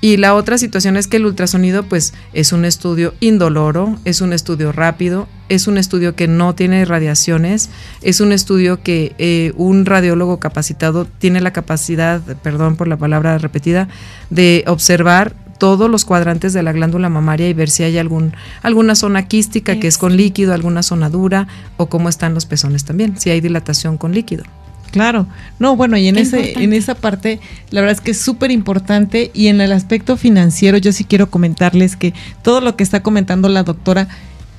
[0.00, 4.32] Y la otra situación es que el ultrasonido pues es un estudio indoloro, es un
[4.32, 7.68] estudio rápido, es un estudio que no tiene radiaciones,
[8.02, 13.38] es un estudio que eh, un radiólogo capacitado tiene la capacidad, perdón por la palabra
[13.38, 13.88] repetida,
[14.30, 18.94] de observar todos los cuadrantes de la glándula mamaria y ver si hay algún, alguna
[18.94, 23.18] zona quística que es con líquido, alguna zona dura o cómo están los pezones también,
[23.18, 24.44] si hay dilatación con líquido.
[24.90, 25.26] Claro,
[25.58, 27.40] no, bueno, y en ese, en esa parte,
[27.70, 31.30] la verdad es que es súper importante y en el aspecto financiero yo sí quiero
[31.30, 34.08] comentarles que todo lo que está comentando la doctora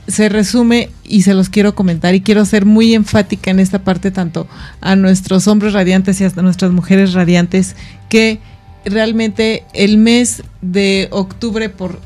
[0.07, 4.11] se resume y se los quiero comentar y quiero ser muy enfática en esta parte
[4.11, 4.47] tanto
[4.81, 7.75] a nuestros hombres radiantes y a nuestras mujeres radiantes
[8.07, 8.39] que
[8.85, 11.99] realmente el mes de octubre, por,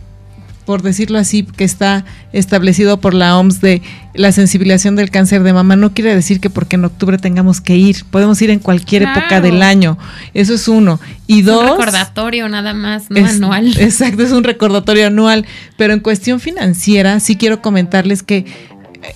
[0.65, 3.81] por decirlo así, que está establecido por la OMS de
[4.13, 7.75] la sensibilización del cáncer de mama, no quiere decir que porque en octubre tengamos que
[7.75, 9.97] ir, podemos ir en cualquier época del año,
[10.33, 10.99] eso es uno.
[11.27, 11.63] Y dos...
[11.63, 13.75] Un recordatorio nada más, no anual.
[13.79, 15.45] Exacto, es un recordatorio anual,
[15.77, 18.45] pero en cuestión financiera sí quiero comentarles que,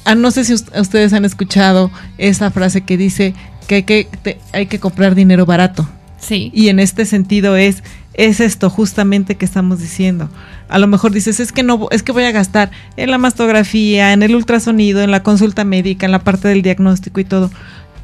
[0.06, 3.34] ah, no sé si ustedes han escuchado esa frase que dice
[3.68, 4.08] que hay que,
[4.54, 5.88] hay que comprar dinero barato.
[6.30, 10.30] Y en este sentido es, es esto justamente que estamos diciendo.
[10.68, 14.14] A lo mejor dices, es que no, es que voy a gastar en la mastografía,
[14.14, 17.50] en el ultrasonido, en la consulta médica, en la parte del diagnóstico y todo.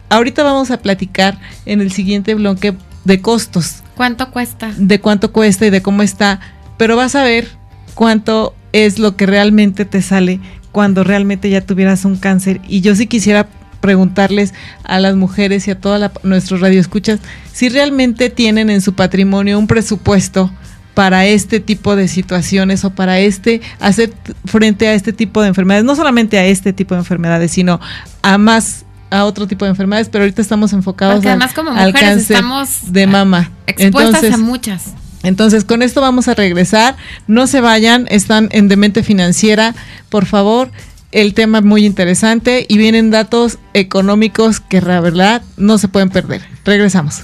[0.10, 3.84] ahorita vamos a platicar en el siguiente bloque de costos.
[3.96, 4.72] ¿Cuánto cuesta?
[4.78, 6.40] De cuánto cuesta y de cómo está,
[6.78, 7.48] pero vas a ver
[7.94, 10.40] cuánto es lo que realmente te sale
[10.72, 12.62] cuando realmente ya tuvieras un cáncer.
[12.68, 13.48] Y yo sí quisiera
[13.84, 14.54] preguntarles
[14.86, 17.20] a las mujeres y a todos nuestros radioescuchas
[17.52, 20.50] si realmente tienen en su patrimonio un presupuesto
[20.94, 24.14] para este tipo de situaciones o para este hacer
[24.46, 27.82] frente a este tipo de enfermedades, no solamente a este tipo de enfermedades, sino
[28.22, 32.38] a más a otro tipo de enfermedades, pero ahorita estamos enfocados además como mujeres cáncer
[32.38, 33.52] estamos de mama.
[33.68, 34.94] Expuestas a muchas.
[35.24, 36.96] Entonces, con esto vamos a regresar.
[37.28, 39.76] No se vayan, están en Demente Financiera.
[40.10, 40.72] Por favor,
[41.14, 46.10] el tema es muy interesante y vienen datos económicos que la verdad no se pueden
[46.10, 46.42] perder.
[46.66, 47.22] Regresamos.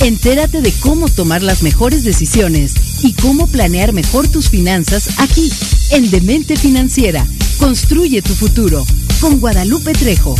[0.00, 5.50] Entérate de cómo tomar las mejores decisiones y cómo planear mejor tus finanzas aquí,
[5.90, 7.24] en Demente Financiera.
[7.58, 8.84] Construye tu futuro
[9.20, 10.36] con Guadalupe Trejo.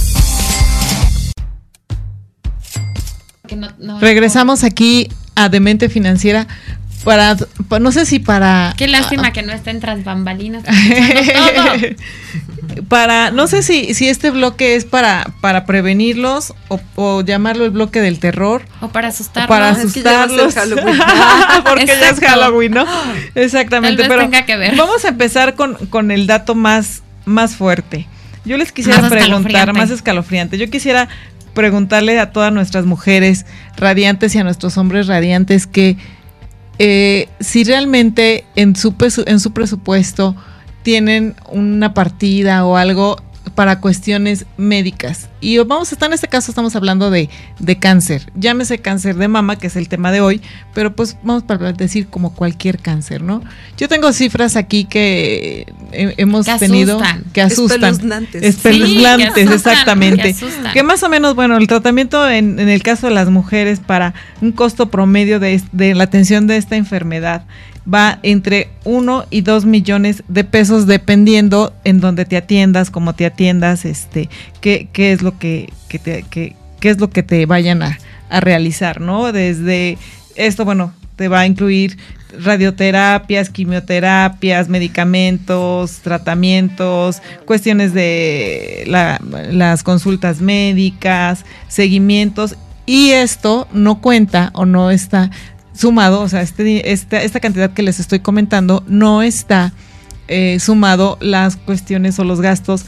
[4.00, 6.46] Regresamos aquí a Demente Financiera
[7.06, 7.36] para,
[7.78, 8.74] no sé si para...
[8.76, 10.64] Qué lástima que no estén tras bambalinas.
[12.88, 16.52] para, no sé si, si este bloque es para, para prevenirlos
[16.96, 18.62] o, llamarlo el bloque del terror.
[18.80, 19.48] O para asustarlos.
[19.48, 20.80] para asustarlos.
[21.64, 22.84] porque ya es Halloween, ¿no?
[23.36, 24.02] Exactamente.
[24.08, 24.28] pero
[24.76, 28.08] vamos a empezar con, con el dato más, más fuerte.
[28.44, 30.58] Yo les quisiera preguntar, más escalofriante.
[30.58, 31.08] Yo quisiera
[31.54, 35.96] preguntarle a todas nuestras mujeres radiantes y a nuestros hombres radiantes que
[36.78, 38.94] eh, si realmente en su,
[39.26, 40.36] en su presupuesto
[40.82, 43.16] tienen una partida o algo
[43.56, 45.28] para cuestiones médicas.
[45.40, 48.30] Y vamos a estar en este caso, estamos hablando de, de, cáncer.
[48.34, 50.42] Llámese cáncer de mama, que es el tema de hoy,
[50.74, 53.42] pero pues vamos a decir como cualquier cáncer, ¿no?
[53.78, 57.00] Yo tengo cifras aquí que hemos tenido
[57.32, 57.82] que asustan.
[57.84, 58.42] Espeluznantes.
[58.42, 60.36] Espeluznantes, exactamente.
[60.74, 64.12] Que, más o menos, bueno, el tratamiento en, en, el caso de las mujeres para
[64.42, 67.46] un costo promedio de, de la atención de esta enfermedad
[67.92, 73.26] va entre 1 y 2 millones de pesos dependiendo en donde te atiendas, cómo te
[73.26, 74.28] atiendas, este,
[74.60, 75.72] qué, qué es lo que,
[76.02, 79.30] te, qué, es lo que te vayan a, realizar, ¿no?
[79.30, 79.98] Desde
[80.34, 81.96] esto, bueno, te va a incluir
[82.42, 94.64] radioterapias, quimioterapias, medicamentos, tratamientos, cuestiones de las consultas médicas, seguimientos, y esto no cuenta o
[94.64, 95.30] no está
[95.76, 99.72] sumado, o sea, este, esta, esta cantidad que les estoy comentando no está
[100.28, 102.84] eh, sumado las cuestiones o los gastos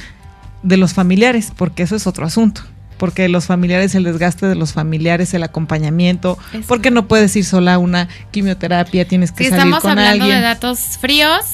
[0.62, 2.62] de los familiares, porque eso es otro asunto.
[2.96, 7.74] Porque los familiares, el desgaste de los familiares, el acompañamiento, porque no puedes ir sola
[7.74, 9.76] a una quimioterapia, tienes que salir con alguien.
[9.76, 11.44] Estamos hablando de datos fríos.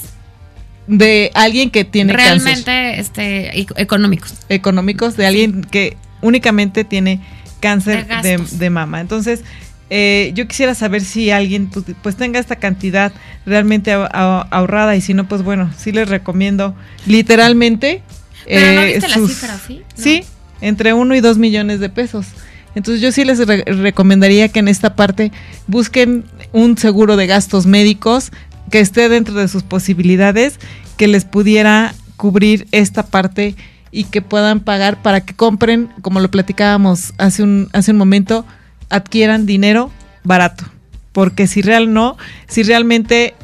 [0.86, 4.34] De alguien que tiene realmente este económicos.
[4.48, 7.20] Económicos, de alguien que únicamente tiene
[7.60, 9.00] cáncer de, de, mama.
[9.00, 9.42] Entonces,
[9.90, 13.12] eh, yo quisiera saber si alguien pues, pues tenga esta cantidad
[13.44, 16.74] realmente ahorrada y si no, pues bueno, sí les recomiendo
[17.06, 18.02] literalmente.
[18.46, 19.82] Pero no eh, viste la cifra, ¿sí?
[19.94, 20.24] Sí,
[20.60, 22.26] entre uno y dos millones de pesos.
[22.74, 25.30] Entonces yo sí les recomendaría que en esta parte
[25.66, 28.32] busquen un seguro de gastos médicos
[28.70, 30.58] que esté dentro de sus posibilidades,
[30.96, 33.54] que les pudiera cubrir esta parte
[33.92, 38.44] y que puedan pagar para que compren, como lo platicábamos hace un, hace un momento,
[38.90, 39.90] adquieran dinero
[40.22, 40.64] barato.
[41.12, 42.16] Porque si real no,
[42.48, 43.34] si realmente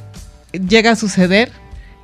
[0.53, 1.53] llega a suceder,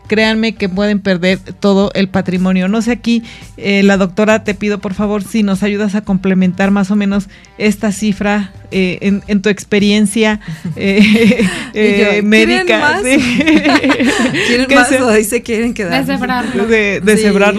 [0.06, 2.68] créanme que pueden perder todo el patrimonio.
[2.68, 3.22] No sé aquí,
[3.56, 7.28] eh, la doctora, te pido por favor si nos ayudas a complementar más o menos
[7.58, 10.40] esta cifra eh, en, tu experiencia
[10.76, 13.00] eh, médica.
[13.02, 14.88] ¿Quieren más?
[14.88, 16.06] ¿Quieren ahí se quieren quedar?
[16.06, 17.00] De,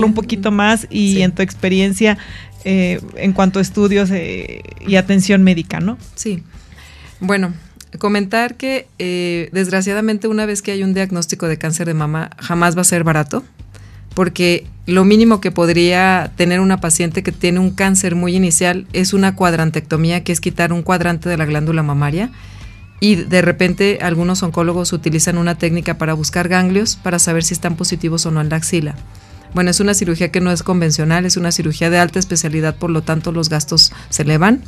[0.04, 2.18] un poquito más y en tu experiencia
[2.70, 5.98] eh, en cuanto a estudios eh, y atención médica, ¿no?
[6.16, 6.44] Sí.
[7.22, 7.54] Bueno,
[7.98, 12.76] comentar que eh, desgraciadamente una vez que hay un diagnóstico de cáncer de mama, jamás
[12.76, 13.46] va a ser barato,
[14.14, 19.14] porque lo mínimo que podría tener una paciente que tiene un cáncer muy inicial es
[19.14, 22.32] una cuadrantectomía, que es quitar un cuadrante de la glándula mamaria.
[23.00, 27.78] Y de repente algunos oncólogos utilizan una técnica para buscar ganglios para saber si están
[27.78, 28.96] positivos o no en la axila.
[29.54, 32.90] Bueno, es una cirugía que no es convencional, es una cirugía de alta especialidad, por
[32.90, 34.62] lo tanto los gastos se elevan.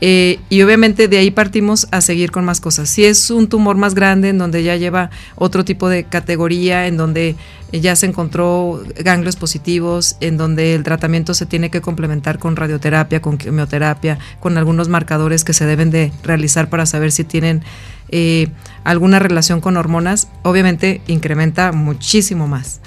[0.00, 2.90] Eh, y obviamente de ahí partimos a seguir con más cosas.
[2.90, 6.96] Si es un tumor más grande, en donde ya lleva otro tipo de categoría, en
[6.96, 7.36] donde
[7.72, 13.22] ya se encontró ganglios positivos, en donde el tratamiento se tiene que complementar con radioterapia,
[13.22, 17.62] con quimioterapia, con algunos marcadores que se deben de realizar para saber si tienen
[18.10, 18.48] eh,
[18.84, 22.80] alguna relación con hormonas, obviamente incrementa muchísimo más.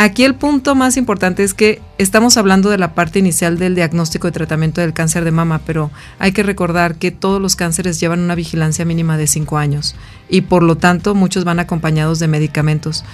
[0.00, 4.28] Aquí el punto más importante es que estamos hablando de la parte inicial del diagnóstico
[4.28, 5.90] y tratamiento del cáncer de mama, pero
[6.20, 9.96] hay que recordar que todos los cánceres llevan una vigilancia mínima de 5 años
[10.28, 13.04] y por lo tanto muchos van acompañados de medicamentos.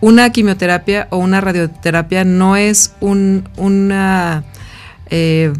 [0.00, 4.44] Una quimioterapia o una radioterapia no es un, una
[5.10, 5.52] eh,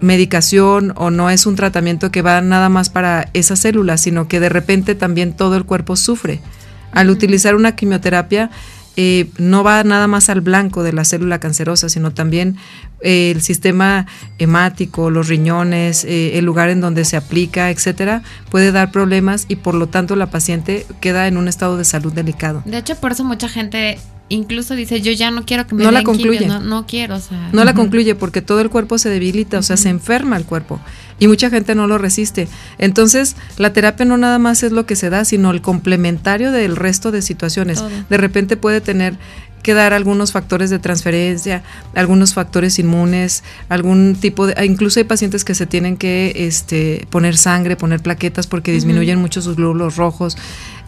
[0.00, 4.40] medicación o no es un tratamiento que va nada más para esas células, sino que
[4.40, 6.40] de repente también todo el cuerpo sufre.
[6.90, 8.50] Al utilizar una quimioterapia,
[8.96, 12.56] eh, no va nada más al blanco de la célula cancerosa, sino también
[13.00, 14.06] eh, el sistema
[14.38, 19.56] hemático, los riñones, eh, el lugar en donde se aplica, etcétera, puede dar problemas y
[19.56, 22.62] por lo tanto la paciente queda en un estado de salud delicado.
[22.66, 23.98] De hecho, por eso mucha gente
[24.28, 26.46] incluso dice, yo ya no quiero que me no den la concluye.
[26.46, 27.50] no, no, quiero, o sea.
[27.52, 30.80] No la concluye porque todo el cuerpo se debilita, o sea, se enferma el cuerpo
[31.18, 32.48] y mucha gente no lo resiste.
[32.78, 36.74] Entonces, la terapia no nada más es lo que se da, sino el complementario del
[36.74, 37.82] resto de situaciones.
[38.08, 39.16] De repente puede tener
[39.62, 41.62] que dar algunos factores de transferencia,
[41.94, 47.36] algunos factores inmunes, algún tipo de, incluso hay pacientes que se tienen que este, poner
[47.36, 50.36] sangre, poner plaquetas porque disminuyen mucho sus glóbulos rojos.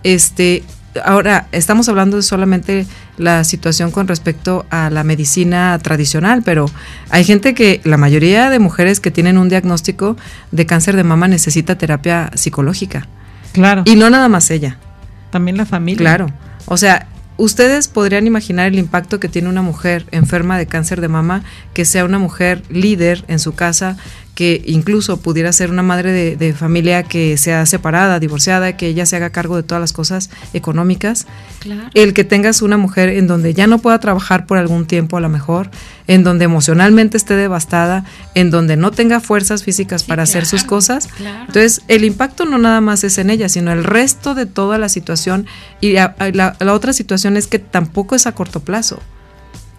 [0.03, 0.65] Este,
[1.05, 2.87] ahora estamos hablando de solamente
[3.17, 6.67] la situación con respecto a la medicina tradicional, pero
[7.11, 10.17] hay gente que, la mayoría de mujeres que tienen un diagnóstico
[10.51, 13.09] de cáncer de mama necesita terapia psicológica.
[13.53, 13.83] Claro.
[13.85, 14.79] Y no nada más ella.
[15.31, 15.99] También la familia.
[15.99, 16.27] Claro.
[16.67, 17.07] O sea,
[17.37, 21.85] ustedes podrían imaginar el impacto que tiene una mujer enferma de cáncer de mama, que
[21.85, 23.97] sea una mujer líder en su casa,
[24.35, 29.17] que incluso pudiera ser una madre de, familia que sea separada, divorciada, que ella se
[29.17, 31.27] haga cargo de todas las cosas económicas.
[31.95, 35.21] El que tengas una mujer en donde ya no pueda trabajar por algún tiempo a
[35.21, 35.71] lo mejor,
[36.07, 41.09] en donde emocionalmente esté devastada, en donde no tenga fuerzas físicas para hacer sus cosas.
[41.47, 44.89] Entonces, el impacto no nada más es en ella, sino el resto de toda la
[44.89, 45.47] situación.
[45.81, 49.01] Y la otra situación es que tampoco es a corto plazo.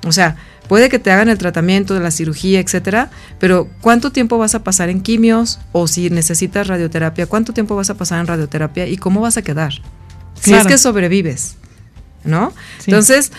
[0.05, 0.36] O sea,
[0.67, 4.63] Puede que te hagan el tratamiento de la cirugía, etcétera, pero ¿cuánto tiempo vas a
[4.63, 8.97] pasar en quimios o si necesitas radioterapia, cuánto tiempo vas a pasar en radioterapia y
[8.97, 9.73] cómo vas a quedar?
[10.41, 11.55] Si es que sobrevives,
[12.23, 12.51] ¿no?
[12.86, 13.32] Entonces,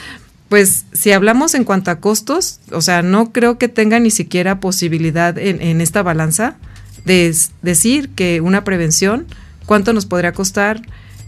[0.49, 4.61] pues si hablamos en cuanto a costos, o sea, no creo que tenga ni siquiera
[4.61, 6.57] posibilidad en, en esta balanza
[7.05, 9.27] de decir que una prevención,
[9.65, 10.83] cuánto nos podría costar,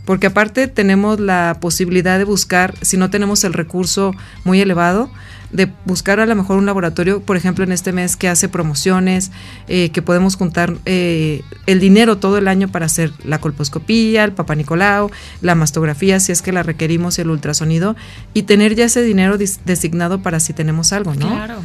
[0.04, 4.14] porque aparte tenemos la posibilidad de buscar, si no tenemos el recurso
[4.44, 5.10] muy elevado,
[5.50, 9.30] de buscar a lo mejor un laboratorio, por ejemplo, en este mes que hace promociones,
[9.66, 14.32] eh, que podemos juntar eh, el dinero todo el año para hacer la colposcopía, el
[14.32, 17.96] papá Nicolau, la mastografía, si es que la requerimos, el ultrasonido,
[18.34, 21.28] y tener ya ese dinero designado para si tenemos algo, ¿no?
[21.28, 21.56] Claro.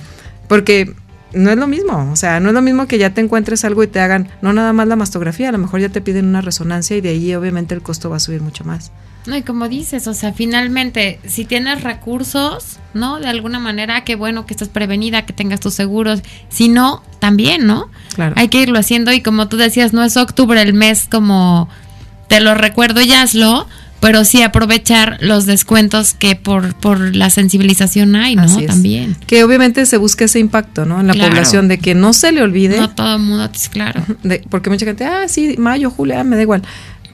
[0.47, 0.93] Porque
[1.34, 3.84] no es lo mismo, o sea, no es lo mismo que ya te encuentres algo
[3.84, 6.41] y te hagan no nada más la mastografía, a lo mejor ya te piden una
[6.41, 8.91] resonancia y de ahí obviamente el costo va a subir mucho más.
[9.25, 13.19] No, y como dices, o sea, finalmente, si tienes recursos, ¿no?
[13.19, 16.21] De alguna manera, qué bueno que estés prevenida, que tengas tus seguros.
[16.49, 17.89] Si no, también, ¿no?
[18.15, 18.35] Claro.
[18.37, 21.69] Hay que irlo haciendo y como tú decías, no es octubre el mes como
[22.27, 23.67] te lo recuerdo y hazlo,
[23.99, 28.47] pero sí aprovechar los descuentos que por, por la sensibilización hay, ¿no?
[28.63, 29.15] También.
[29.27, 30.99] Que obviamente se busca ese impacto, ¿no?
[30.99, 32.77] En la población, de que no se le olvide.
[32.77, 34.03] No todo el mundo, claro.
[34.49, 36.63] porque mucha gente, ah, sí, mayo, julio, ah, me da igual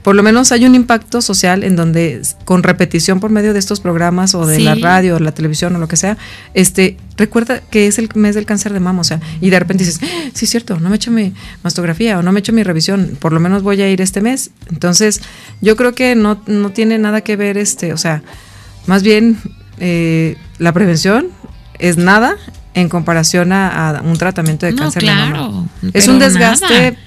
[0.03, 3.79] por lo menos hay un impacto social en donde con repetición por medio de estos
[3.79, 6.17] programas o de la radio o la televisión o lo que sea,
[6.53, 9.83] este recuerda que es el mes del cáncer de mama, o sea, y de repente
[9.83, 11.33] dices, ah, sí es cierto, no me he hecho mi
[11.63, 14.21] mastografía o no me he hecho mi revisión, por lo menos voy a ir este
[14.21, 14.51] mes.
[14.69, 15.21] Entonces,
[15.61, 18.23] yo creo que no, no tiene nada que ver este, o sea,
[18.87, 19.37] más bien
[19.79, 21.27] eh, la prevención
[21.77, 22.35] es nada
[22.73, 25.67] en comparación a, un tratamiento de cáncer de mama.
[25.93, 26.97] Es un desgaste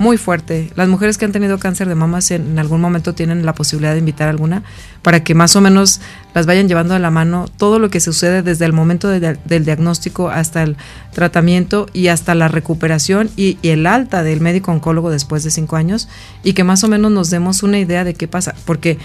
[0.00, 0.72] muy fuerte.
[0.76, 3.98] Las mujeres que han tenido cáncer de mama en algún momento tienen la posibilidad de
[3.98, 4.62] invitar a alguna
[5.02, 6.00] para que más o menos
[6.34, 10.30] las vayan llevando de la mano todo lo que sucede desde el momento del diagnóstico
[10.30, 10.76] hasta el
[11.12, 16.08] tratamiento y hasta la recuperación y, el alta del médico oncólogo después de cinco años
[16.42, 18.98] y que más o menos nos demos una idea de qué pasa, porque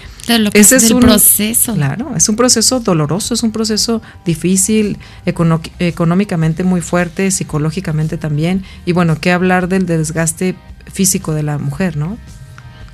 [0.54, 1.74] ese es un proceso.
[1.74, 8.92] Claro, es un proceso doloroso, es un proceso difícil, económicamente muy fuerte, psicológicamente también y
[8.92, 10.56] bueno, qué hablar del desgaste
[10.92, 12.18] físico de la mujer, ¿no?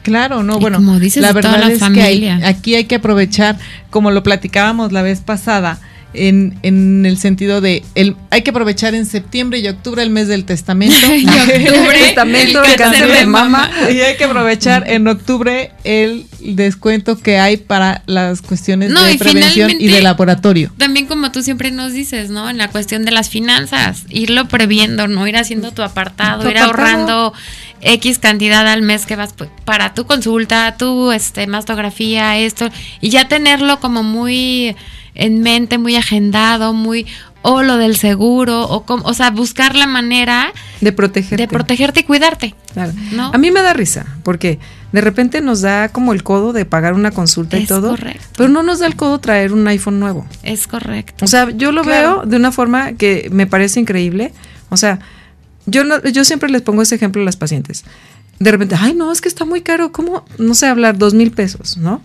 [0.02, 3.56] Claro, no, bueno, la verdad es que aquí hay que aprovechar,
[3.90, 5.78] como lo platicábamos la vez pasada,
[6.14, 10.28] en, en el sentido de el, hay que aprovechar en septiembre y octubre el mes
[10.28, 10.96] del testamento.
[11.14, 13.70] y octubre, el testamento de cáncer de mama.
[13.90, 19.70] Y hay que aprovechar en octubre el descuento que hay para las cuestiones de prevención
[19.78, 20.72] y de laboratorio.
[20.76, 22.50] También como tú siempre nos dices, ¿no?
[22.50, 25.26] En la cuestión de las finanzas, irlo previendo, ¿no?
[25.26, 27.32] Ir haciendo tu apartado, ir ahorrando
[27.80, 29.34] X cantidad al mes que vas
[29.64, 32.68] para tu consulta, tu este, mastografía, esto,
[33.00, 34.76] y ya tenerlo como muy
[35.14, 37.06] en mente, muy agendado, muy
[37.42, 42.00] o lo del seguro o como, o sea, buscar la manera de protegerte, de protegerte
[42.00, 42.54] y cuidarte.
[42.72, 42.92] Claro.
[43.32, 44.58] A mí me da risa porque
[44.92, 48.24] de repente nos da como el codo de pagar una consulta y todo, correcto.
[48.36, 50.26] pero no nos da el codo traer un iPhone nuevo.
[50.42, 51.24] Es correcto.
[51.24, 54.32] O sea, yo lo veo de una forma que me parece increíble.
[54.68, 55.00] O sea,
[55.66, 57.84] yo yo siempre les pongo ese ejemplo a las pacientes.
[58.38, 59.92] De repente, ay, no, es que está muy caro.
[59.92, 60.24] ¿Cómo?
[60.38, 62.02] No sé hablar, dos mil pesos, ¿no?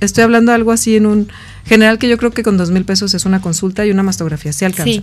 [0.00, 1.28] Estoy hablando algo así en un
[1.68, 4.52] general que yo creo que con dos mil pesos es una consulta y una mastografía,
[4.52, 5.02] se alcanza.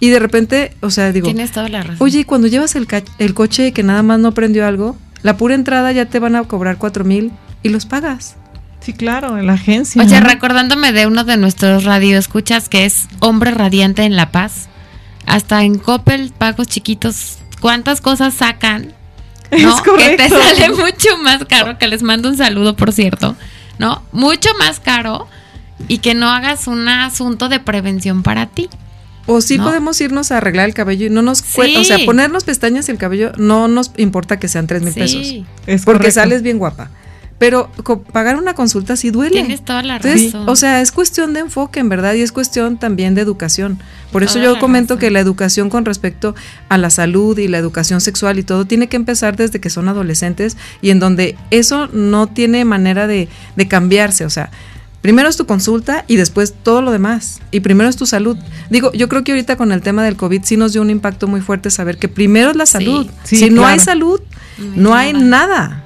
[0.00, 1.96] Y de repente, o sea, digo, Tienes toda la razón.
[2.00, 2.86] Oye, cuando llevas el,
[3.18, 6.44] el coche que nada más no prendió algo, la pura entrada ya te van a
[6.44, 7.32] cobrar cuatro mil
[7.62, 8.36] y los pagas.
[8.80, 10.02] Sí, claro, en la agencia.
[10.02, 14.68] Oye, recordándome de uno de nuestros radioescuchas que es Hombre Radiante en La Paz.
[15.24, 18.92] Hasta en Coppel, pagos chiquitos, ¿cuántas cosas sacan?
[19.50, 19.82] ¿no?
[19.82, 23.36] Que te sale mucho más caro, que les mando un saludo, por cierto,
[23.78, 24.02] ¿no?
[24.12, 25.28] Mucho más caro
[25.88, 28.68] y que no hagas un asunto de prevención para ti.
[29.26, 32.44] O sí podemos irnos a arreglar el cabello y no nos cuesta, o sea, ponernos
[32.44, 35.34] pestañas y el cabello no nos importa que sean tres mil pesos.
[35.66, 36.90] Es porque sales bien guapa.
[37.38, 37.68] Pero
[38.12, 39.32] pagar una consulta sí duele.
[39.32, 40.48] Tienes toda la razón.
[40.48, 43.78] O sea, es cuestión de enfoque, en verdad, y es cuestión también de educación.
[44.12, 46.36] Por eso yo comento que la educación con respecto
[46.68, 49.88] a la salud y la educación sexual y todo tiene que empezar desde que son
[49.88, 54.24] adolescentes y en donde eso no tiene manera de, de cambiarse.
[54.24, 54.50] O sea,
[55.04, 57.42] Primero es tu consulta y después todo lo demás.
[57.50, 58.38] Y primero es tu salud.
[58.70, 61.28] Digo, yo creo que ahorita con el tema del COVID sí nos dio un impacto
[61.28, 63.06] muy fuerte saber que primero es la salud.
[63.22, 64.22] si no hay salud,
[64.74, 65.84] no, hay nada.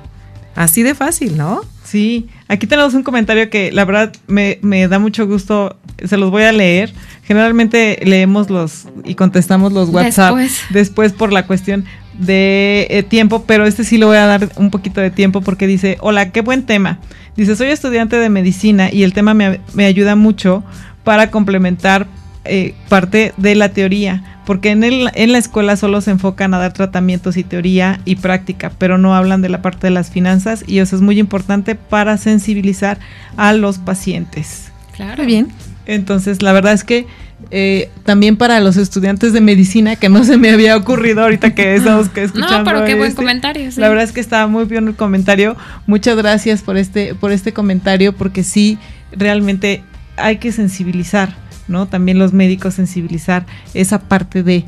[0.55, 1.63] Así de fácil, ¿no?
[1.83, 6.45] Sí, aquí tenemos un comentario que la verdad me, da mucho gusto, se los voy
[6.45, 6.95] a leer.
[7.25, 10.37] Generalmente leemos los y contestamos los WhatsApp
[10.71, 11.87] después, por la cuestión
[12.19, 15.67] de eh, tiempo, pero este sí le voy a dar un poquito de tiempo porque
[15.67, 16.99] dice, hola, qué buen tema.
[17.37, 20.65] Dice, soy estudiante de medicina y el tema me, ayuda mucho
[21.05, 22.07] para complementar
[22.45, 26.59] eh, parte de la teoría, porque en, el, en la escuela solo se enfocan a
[26.59, 30.65] dar tratamientos y teoría y práctica, pero no hablan de la parte de las finanzas
[30.67, 32.99] y eso es muy importante para sensibilizar
[33.37, 34.73] a los pacientes.
[34.97, 35.25] Claro.
[35.25, 35.49] bien.
[35.87, 37.07] Entonces, la verdad es que
[37.51, 41.75] eh, también para los estudiantes de medicina, que no se me había ocurrido ahorita que
[41.77, 42.59] estamos que escuchando.
[42.59, 43.71] No, pero qué buen este, comentario.
[43.77, 45.57] La verdad es que estaba muy bien el comentario.
[45.87, 48.79] Muchas gracias por este, por este comentario, porque sí,
[49.13, 49.83] realmente
[50.17, 51.37] hay que sensibilizar,
[51.69, 51.87] ¿no?
[51.87, 54.65] También los médicos sensibilizar esa parte de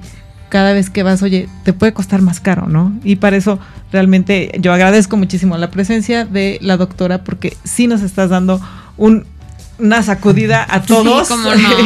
[0.49, 2.93] cada vez que vas, oye, te puede costar más caro, ¿no?
[3.05, 3.59] Y para eso
[3.93, 8.61] realmente yo agradezco muchísimo la presencia de la doctora porque sí nos estás dando
[8.97, 9.25] un
[9.81, 11.31] una sacudida a todos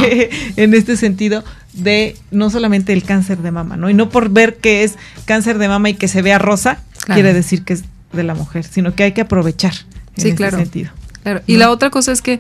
[0.57, 3.91] en este sentido de no solamente el cáncer de mama, ¿no?
[3.91, 7.33] Y no por ver que es cáncer de mama y que se vea rosa, quiere
[7.33, 9.75] decir que es de la mujer, sino que hay que aprovechar
[10.17, 10.59] en sí, claro.
[10.59, 10.91] sentido.
[11.23, 11.43] Claro.
[11.47, 12.39] Y la otra cosa es que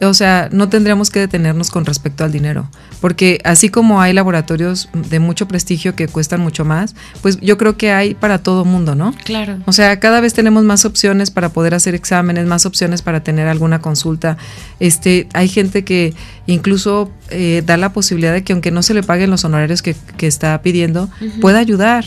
[0.00, 2.68] o sea, no tendríamos que detenernos con respecto al dinero,
[3.00, 7.78] porque así como hay laboratorios de mucho prestigio que cuestan mucho más, pues yo creo
[7.78, 9.14] que hay para todo mundo, ¿no?
[9.24, 9.58] Claro.
[9.64, 13.48] O sea, cada vez tenemos más opciones para poder hacer exámenes, más opciones para tener
[13.48, 14.36] alguna consulta.
[14.80, 16.14] Este, hay gente que
[16.46, 19.96] incluso eh, da la posibilidad de que aunque no se le paguen los honorarios que,
[20.20, 21.08] está pidiendo,
[21.40, 22.04] pueda ayudar.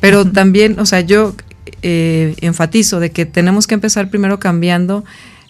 [0.00, 1.34] Pero también, o sea, yo
[1.82, 5.04] eh, enfatizo de que tenemos que empezar primero cambiando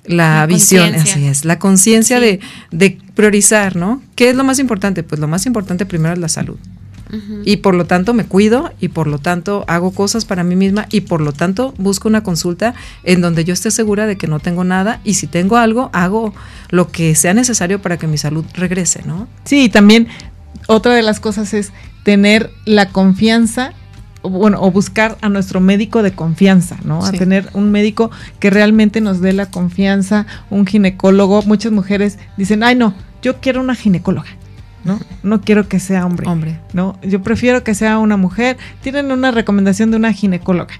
[0.08, 2.40] la, visión, así es, la conciencia de,
[3.14, 4.02] priorizar, ¿no?
[4.14, 5.02] ¿Qué es lo más importante?
[5.02, 6.58] Pues lo más importante primero es la salud.
[7.44, 10.86] Y por lo tanto me cuido y por lo tanto hago cosas para mí misma
[10.90, 14.40] y por lo tanto busco una consulta en donde yo esté segura de que no
[14.40, 16.34] tengo nada y si tengo algo, hago
[16.68, 19.28] lo que sea necesario para que mi salud regrese, ¿no?
[19.44, 20.08] Sí, también
[20.66, 23.72] otra de las cosas es tener la confianza
[24.28, 27.04] bueno, o buscar a nuestro médico de confianza, ¿no?
[27.04, 31.42] A tener un médico que realmente nos dé la confianza, un ginecólogo.
[31.42, 34.28] Muchas mujeres dicen, ay, no, yo quiero una ginecóloga.
[34.84, 35.00] ¿no?
[35.24, 36.28] No quiero que sea hombre.
[36.28, 36.60] Hombre.
[36.72, 36.96] ¿no?
[37.02, 38.56] Yo prefiero que sea una mujer.
[38.82, 40.74] Tienen una recomendación de una ginecóloga.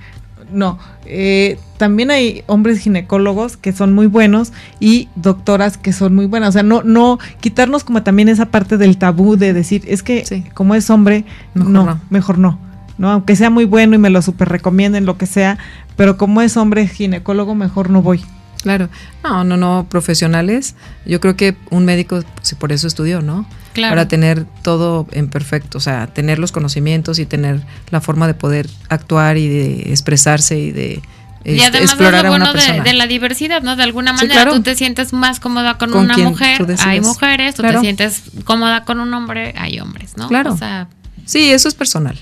[0.53, 6.27] No, eh, también hay hombres ginecólogos que son muy buenos y doctoras que son muy
[6.27, 6.51] buenas.
[6.51, 10.45] O sea, no, no quitarnos como también esa parte del tabú de decir, es que
[10.55, 11.25] como es hombre,
[11.55, 12.61] no, mejor no.
[12.99, 13.11] ¿No?
[13.11, 15.59] Aunque sea muy bueno y me lo super recomienden, lo que sea,
[15.97, 18.25] pero como es hombre ginecólogo, mejor no voy.
[18.63, 18.89] Claro,
[19.23, 20.75] no, no, no, profesionales.
[21.05, 23.47] Yo creo que un médico, si por eso estudió, ¿no?
[23.75, 23.93] Claro.
[23.93, 28.35] Para tener todo en perfecto, o sea, tener los conocimientos y tener la forma de
[28.35, 31.03] poder actuar y de expresarse y de
[31.47, 33.77] y además explorar lo bueno de, la diversidad, ¿no?
[33.77, 37.79] De alguna manera tú te sientes más cómoda con, una mujer, hay mujeres, tú te
[37.79, 40.27] sientes cómoda con un hombre, hay hombres, ¿no?
[40.29, 40.59] Claro.
[41.25, 42.19] sí, eso es personal.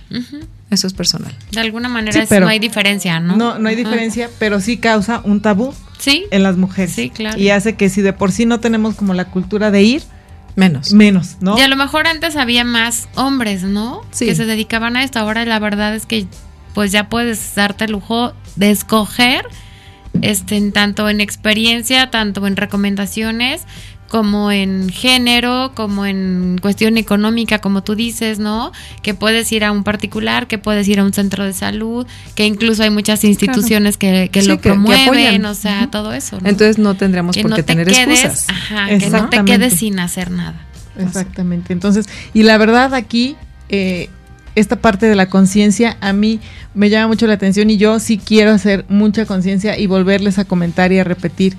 [0.71, 1.33] Eso es personal.
[1.53, 3.37] De alguna manera no hay diferencia, ¿no?
[3.37, 6.25] No, no hay diferencia, pero sí causa un tabú Sí.
[6.31, 6.93] en las mujeres.
[6.93, 7.39] Sí, claro.
[7.39, 10.03] Y hace que si de por sí no tenemos como la cultura de ir,
[10.57, 10.93] Menos.
[10.93, 11.57] menos, ¿no?
[11.59, 14.03] Y a lo mejor antes había más hombres, ¿no?
[14.11, 14.27] Sí.
[14.27, 15.19] Que se dedicaban a esto.
[15.19, 16.27] Ahora la verdad es que
[16.75, 19.45] pues ya puedes darte el lujo de escoger
[20.23, 23.63] este en tanto en experiencia, tanto en recomendaciones,
[24.09, 28.71] como en género, como en cuestión económica, como tú dices, ¿no?
[29.03, 32.47] Que puedes ir a un particular, que puedes ir a un centro de salud, que
[32.47, 36.39] incluso hay muchas instituciones que, que Sí, lo que- que promueven, o sea, todo eso.
[36.41, 36.49] ¿no?
[36.49, 38.47] Entonces no tendríamos que por no qué te tener quedes, excusas.
[38.49, 40.61] ajá, que no te quedes sin hacer nada.
[40.97, 41.73] Exactamente.
[41.73, 43.37] Entonces, y la verdad aquí,
[43.69, 44.11] eh,
[44.55, 46.39] esta parte de la conciencia a mí
[46.75, 50.45] me llama mucho la atención y yo sí quiero hacer mucha conciencia y volverles a
[50.45, 51.57] comentar y a repetir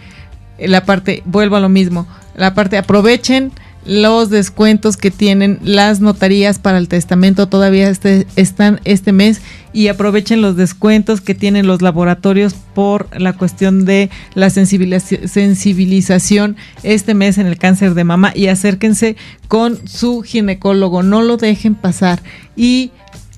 [0.58, 3.52] la parte, vuelvo a lo mismo, la parte aprovechen
[3.86, 7.48] los descuentos que tienen las notarías para el testamento.
[7.48, 9.42] Todavía este, están este mes
[9.74, 17.14] y aprovechen los descuentos que tienen los laboratorios por la cuestión de la sensibilización, este
[17.14, 18.32] mes en el cáncer de mama.
[18.36, 19.16] Y acérquense
[19.48, 22.24] con su ginecólogo, no lo dejen pasar.
[22.56, 22.90] Y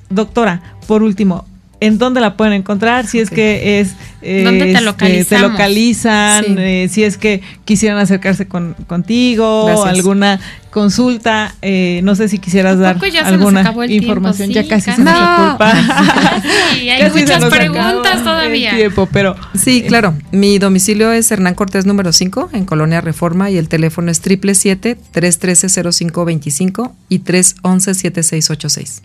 [0.10, 1.46] doctora, por último,
[1.80, 3.08] ¿en dónde la pueden encontrar?
[3.08, 3.94] Si es que es...
[4.22, 5.28] eh, ¿Dónde te este, localizamos?
[5.28, 6.56] te localizan, Sí.
[6.58, 9.88] eh, si es que quisieran acercarse con, contigo, Gracias.
[9.88, 10.40] alguna
[10.72, 13.84] consulta, eh, no sé si quisieras ¿A dar alguna tiempo?
[13.84, 14.98] información, Sí, ya casi casi.
[14.98, 15.74] se nos culpa.
[16.74, 18.72] Sí, hay Casi muchas preguntas acaba todavía.
[18.72, 20.14] el tiempo, pero Sí, claro.
[20.32, 26.92] Mi domicilio es Hernán Cortés número 5 en Colonia Reforma y el teléfono es 777-313-0525
[27.10, 29.02] y 311-7686.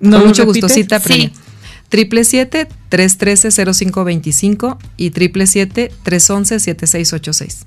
[0.00, 0.84] ¿no Con mucho gusto, repites?
[0.84, 1.32] cita Sí.
[1.90, 2.68] Previa.
[2.90, 7.64] 777-313-0525 y 777-311-7686.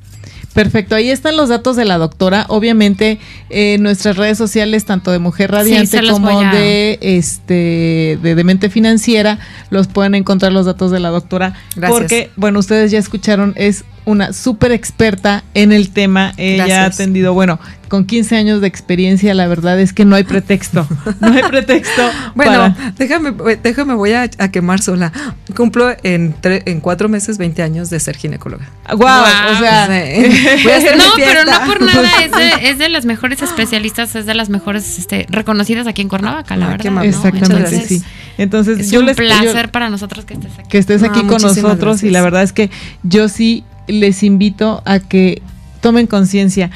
[0.53, 2.45] Perfecto, ahí están los datos de la doctora.
[2.49, 8.69] Obviamente, en nuestras redes sociales, tanto de Mujer Radiante como a- de este de Demente
[8.69, 9.39] Financiera,
[9.69, 11.53] los pueden encontrar los datos de la doctora.
[11.75, 11.99] Gracias.
[11.99, 16.33] Porque, bueno, ustedes ya escucharon, es una súper experta en el tema.
[16.37, 20.23] Ella ha atendido, bueno, con 15 años de experiencia, la verdad es que no hay
[20.23, 20.87] pretexto.
[21.19, 22.01] No hay pretexto.
[22.35, 25.11] Bueno, para- déjame, déjame, voy a, a quemar sola.
[25.55, 28.69] Cumplo en, tre- en cuatro meses 20 años de ser ginecóloga.
[28.93, 30.29] Guau, o sea, Sí.
[30.63, 34.15] Voy a hacer No, pero no por nada, es de, es de las mejores especialistas,
[34.15, 36.91] es de las mejores este, reconocidas aquí en Cuernavaca, la Ay, verdad.
[36.91, 37.01] ¿no?
[37.01, 38.03] exactamente, Entonces, sí.
[38.37, 40.69] Entonces, Es yo un les yo- placer para nosotros que estés aquí.
[40.69, 42.69] que estés No, aquí con nosotros y la verdad es que
[43.03, 45.41] yo sí les invito a que
[45.81, 46.69] tomen conciencia.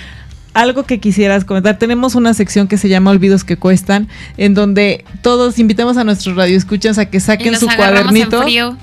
[0.54, 5.06] Algo que quisieras comentar, tenemos una sección que se llama Olvidos que cuestan, en donde
[5.22, 8.76] todos invitamos a nuestros radioescuchas a que Y saquen nos su en cuadernito, frío.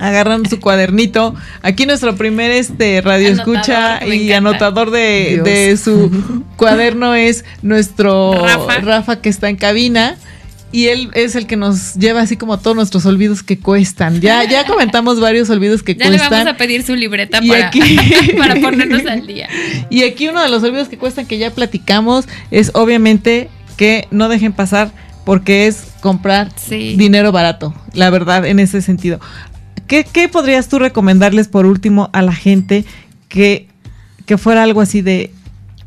[0.00, 1.36] agarran su cuadernito.
[1.62, 4.36] Aquí nuestro primer este radioescucha Anotador, me y encanta.
[4.50, 8.80] anotador de su cuaderno es nuestro Rafa.
[8.80, 10.16] Rafa que está en cabina.
[10.70, 14.20] Y él es el que nos lleva así como todos nuestros olvidos que cuestan.
[14.20, 16.30] Ya, ya comentamos varios olvidos que Ya le cuestan.
[16.44, 17.80] vamos a pedir su libreta Y para, aquí-
[18.38, 19.48] para ponernos al día.
[19.88, 23.48] Y aquí uno de los olvidos que cuestan que ya platicamos es obviamente
[23.78, 24.92] que no dejen pasar
[25.24, 26.96] porque es comprar Sí.
[26.96, 29.20] dinero barato, la verdad, en ese sentido.
[29.86, 32.84] ¿Qué, qué podrías tú recomendarles por último a la gente
[33.28, 33.68] que,
[34.26, 35.32] que fuera algo así de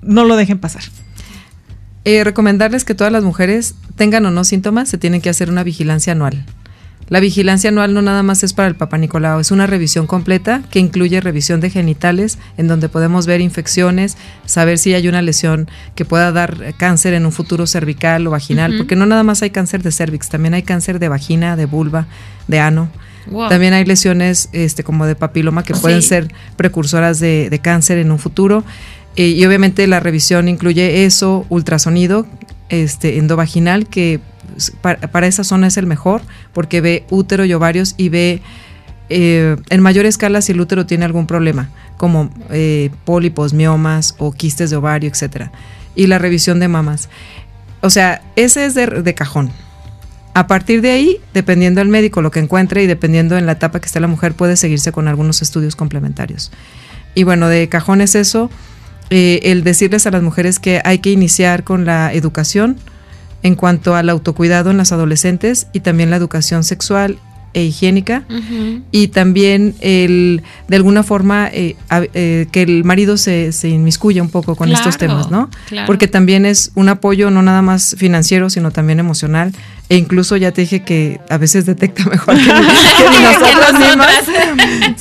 [0.02, 0.82] no lo dejen pasar?
[2.06, 5.64] Eh, recomendarles que todas las mujeres tengan o no síntomas, se tienen que hacer una
[5.64, 6.46] vigilancia anual.
[7.10, 10.62] La vigilancia anual no nada más es para el Papa Nicolau, es una revisión completa
[10.72, 15.70] que incluye revisión de genitales, en donde podemos ver infecciones, saber si hay una lesión
[15.94, 19.50] que pueda dar cáncer en un futuro cervical o vaginal, porque no nada más hay
[19.50, 22.08] cáncer de cervix, también hay cáncer de vagina, de vulva,
[22.48, 22.90] de ano.
[23.30, 23.50] Wow.
[23.50, 26.08] También hay lesiones este, como de papiloma que pueden Sí.
[26.08, 28.64] ser precursoras de, de cáncer en un futuro.
[29.16, 32.26] Eh, y obviamente la revisión incluye eso, ultrasonido
[32.70, 34.20] este, endovaginal, que
[34.82, 36.22] para esa zona es el mejor,
[36.54, 38.42] porque ve útero y ovarios y ve
[39.10, 44.32] eh, en mayor escala si el útero tiene algún problema, como eh, pólipos, miomas o
[44.32, 45.52] quistes de ovario, etcétera.
[45.96, 47.10] Y la revisión de mamas.
[47.82, 49.52] O sea, ese es de, de cajón.
[50.34, 53.82] A partir de ahí, dependiendo del médico lo que encuentre y dependiendo en la etapa
[53.82, 56.52] que esté la mujer, puede seguirse con algunos estudios complementarios.
[57.14, 58.50] Y bueno, de cajón es eso,
[59.12, 62.78] eh, el decirles a las mujeres que hay que iniciar con la educación
[63.44, 67.18] en cuanto al autocuidado en las adolescentes y también la educación sexual
[67.54, 68.24] e higiénica
[68.94, 74.22] y también el de alguna forma eh, a- eh, que el marido se, se inmiscuya
[74.22, 75.50] un poco con estos temas, ¿no?
[75.68, 75.86] claro.
[75.86, 79.52] Porque también es un apoyo no nada más financiero, sino también emocional.
[79.90, 84.14] E incluso ya te dije que a veces detecta mejor que, que nosotras mismas.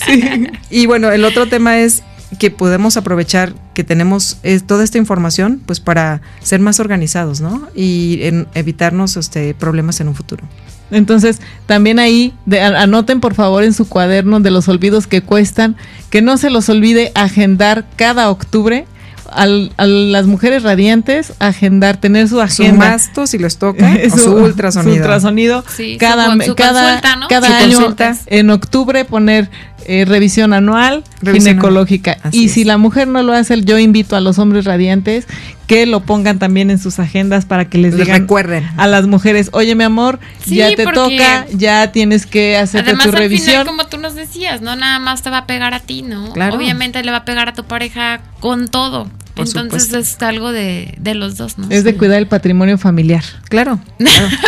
[0.04, 0.46] Sí.
[0.70, 2.02] Y bueno, el otro tema es
[2.38, 7.68] que podemos aprovechar que tenemos eh, toda esta información pues para ser más organizados, ¿no?
[7.74, 10.44] Y en- evitarnos este, problemas en un futuro.
[10.90, 12.34] Entonces, también ahí,
[12.74, 15.76] anoten por favor en su cuaderno de los olvidos que cuestan,
[16.10, 18.86] que no se los olvide agendar cada octubre
[19.32, 22.86] a las mujeres radiantes agendar, tener su agenda.
[22.86, 24.92] Su masto si les toca, su, ultrasonido.
[24.94, 25.64] Su ultrasonido.
[25.98, 27.94] cada, cada, cada año,
[28.26, 29.48] en octubre poner
[29.86, 32.18] eh, revisión anual ginecológica.
[32.32, 35.26] y si la mujer no lo hace, yo invito a los hombres radiantes
[35.66, 39.50] que lo pongan también en sus agendas para que les, digan recuerden a las mujeres,
[39.52, 43.66] oye mi amor, ya te toca, ya tienes que hacer tu revisión.
[43.66, 46.32] como tú nos decías, no nada más te va a pegar a ti, ¿no?
[46.32, 49.08] Obviamente le va a pegar a tu pareja con todo.
[49.36, 51.66] Entonces es algo de, los dos, ¿no?
[51.70, 53.24] Es de cuidar el patrimonio familiar.
[53.48, 53.80] Claro.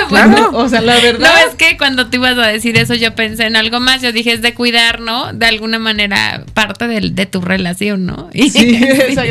[0.09, 0.51] Claro.
[0.62, 1.28] O sea, la verdad.
[1.28, 4.03] No, es que cuando tú ibas a decir eso, yo pensé en algo más.
[4.03, 5.33] Yo dije, es de cuidar, ¿no?
[5.33, 8.28] De alguna manera, parte de, de tu relación, ¿no?
[8.33, 8.78] Y, sí,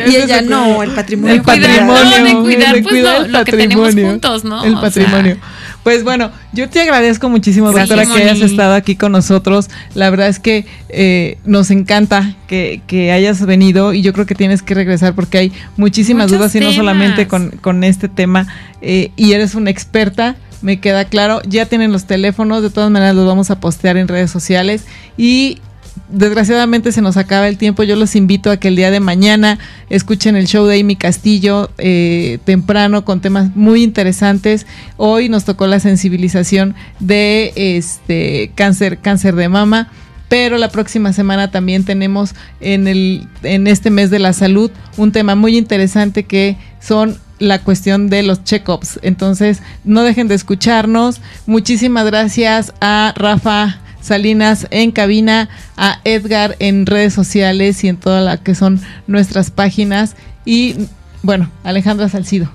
[0.08, 1.36] y ella no, el patrimonio.
[1.36, 2.24] El patrimonio.
[2.24, 4.64] de cuidar, pues, lo, que tenemos juntos, ¿no?
[4.64, 5.38] El patrimonio.
[5.84, 9.70] Pues bueno, yo te agradezco muchísimo, doctora, que hayas estado aquí con nosotros.
[9.96, 14.62] La verdad es que eh, nos encanta que, hayas venido y yo creo que tienes
[14.62, 18.48] que regresar porque hay muchísimas dudas y no solamente con, este tema.
[18.82, 21.42] Eh, y eres una experta me queda claro.
[21.48, 24.86] Ya tienen los teléfonos, de todas maneras los vamos a postear en redes sociales.
[25.18, 25.60] Y
[26.12, 27.84] desgraciadamente se nos acaba el tiempo.
[27.84, 29.60] Yo los invito a que el día de mañana
[29.90, 34.68] escuchen el show de Amy Castillo eh, temprano con temas muy interesantes.
[34.98, 39.90] Hoy nos tocó la sensibilización de este cáncer, cáncer de mama.
[40.30, 45.12] Pero la próxima semana también tenemos en, el, en este mes de la salud un
[45.12, 49.00] tema muy interesante que son la cuestión de los check-ups.
[49.02, 51.20] Entonces, no dejen de escucharnos.
[51.48, 58.22] Muchísimas gracias a Rafa Salinas en cabina, a Edgar en redes sociales y en toda
[58.22, 60.76] la que son nuestras páginas y
[61.24, 62.52] bueno, Alejandra Salcido.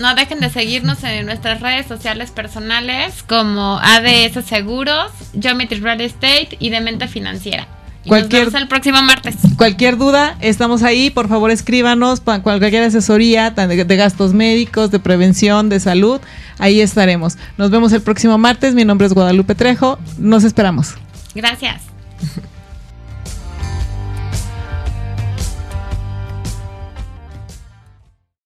[0.00, 6.56] No dejen de seguirnos en nuestras redes sociales personales como ADS Seguros, Geometry Real Estate
[6.60, 7.66] y Demente Financiera
[8.08, 9.36] cualquier, nos vemos el próximo martes.
[9.56, 11.10] Cualquier duda, estamos ahí.
[11.10, 16.20] Por favor, escríbanos para cualquier asesoría de, de, gastos médicos, de prevención, de salud.
[16.58, 17.38] Ahí estaremos.
[17.56, 18.74] Nos vemos el próximo martes.
[18.74, 19.98] Mi nombre es Guadalupe Trejo.
[20.18, 20.94] Nos esperamos.
[21.34, 21.82] Gracias.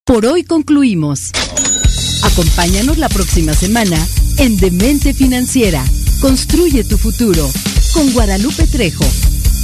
[0.04, 1.30] Por hoy concluimos.
[2.22, 3.96] Acompáñanos la próxima semana
[4.38, 5.84] en Demente Financiera.
[6.20, 7.48] Construye tu futuro
[7.92, 9.04] con Guadalupe Trejo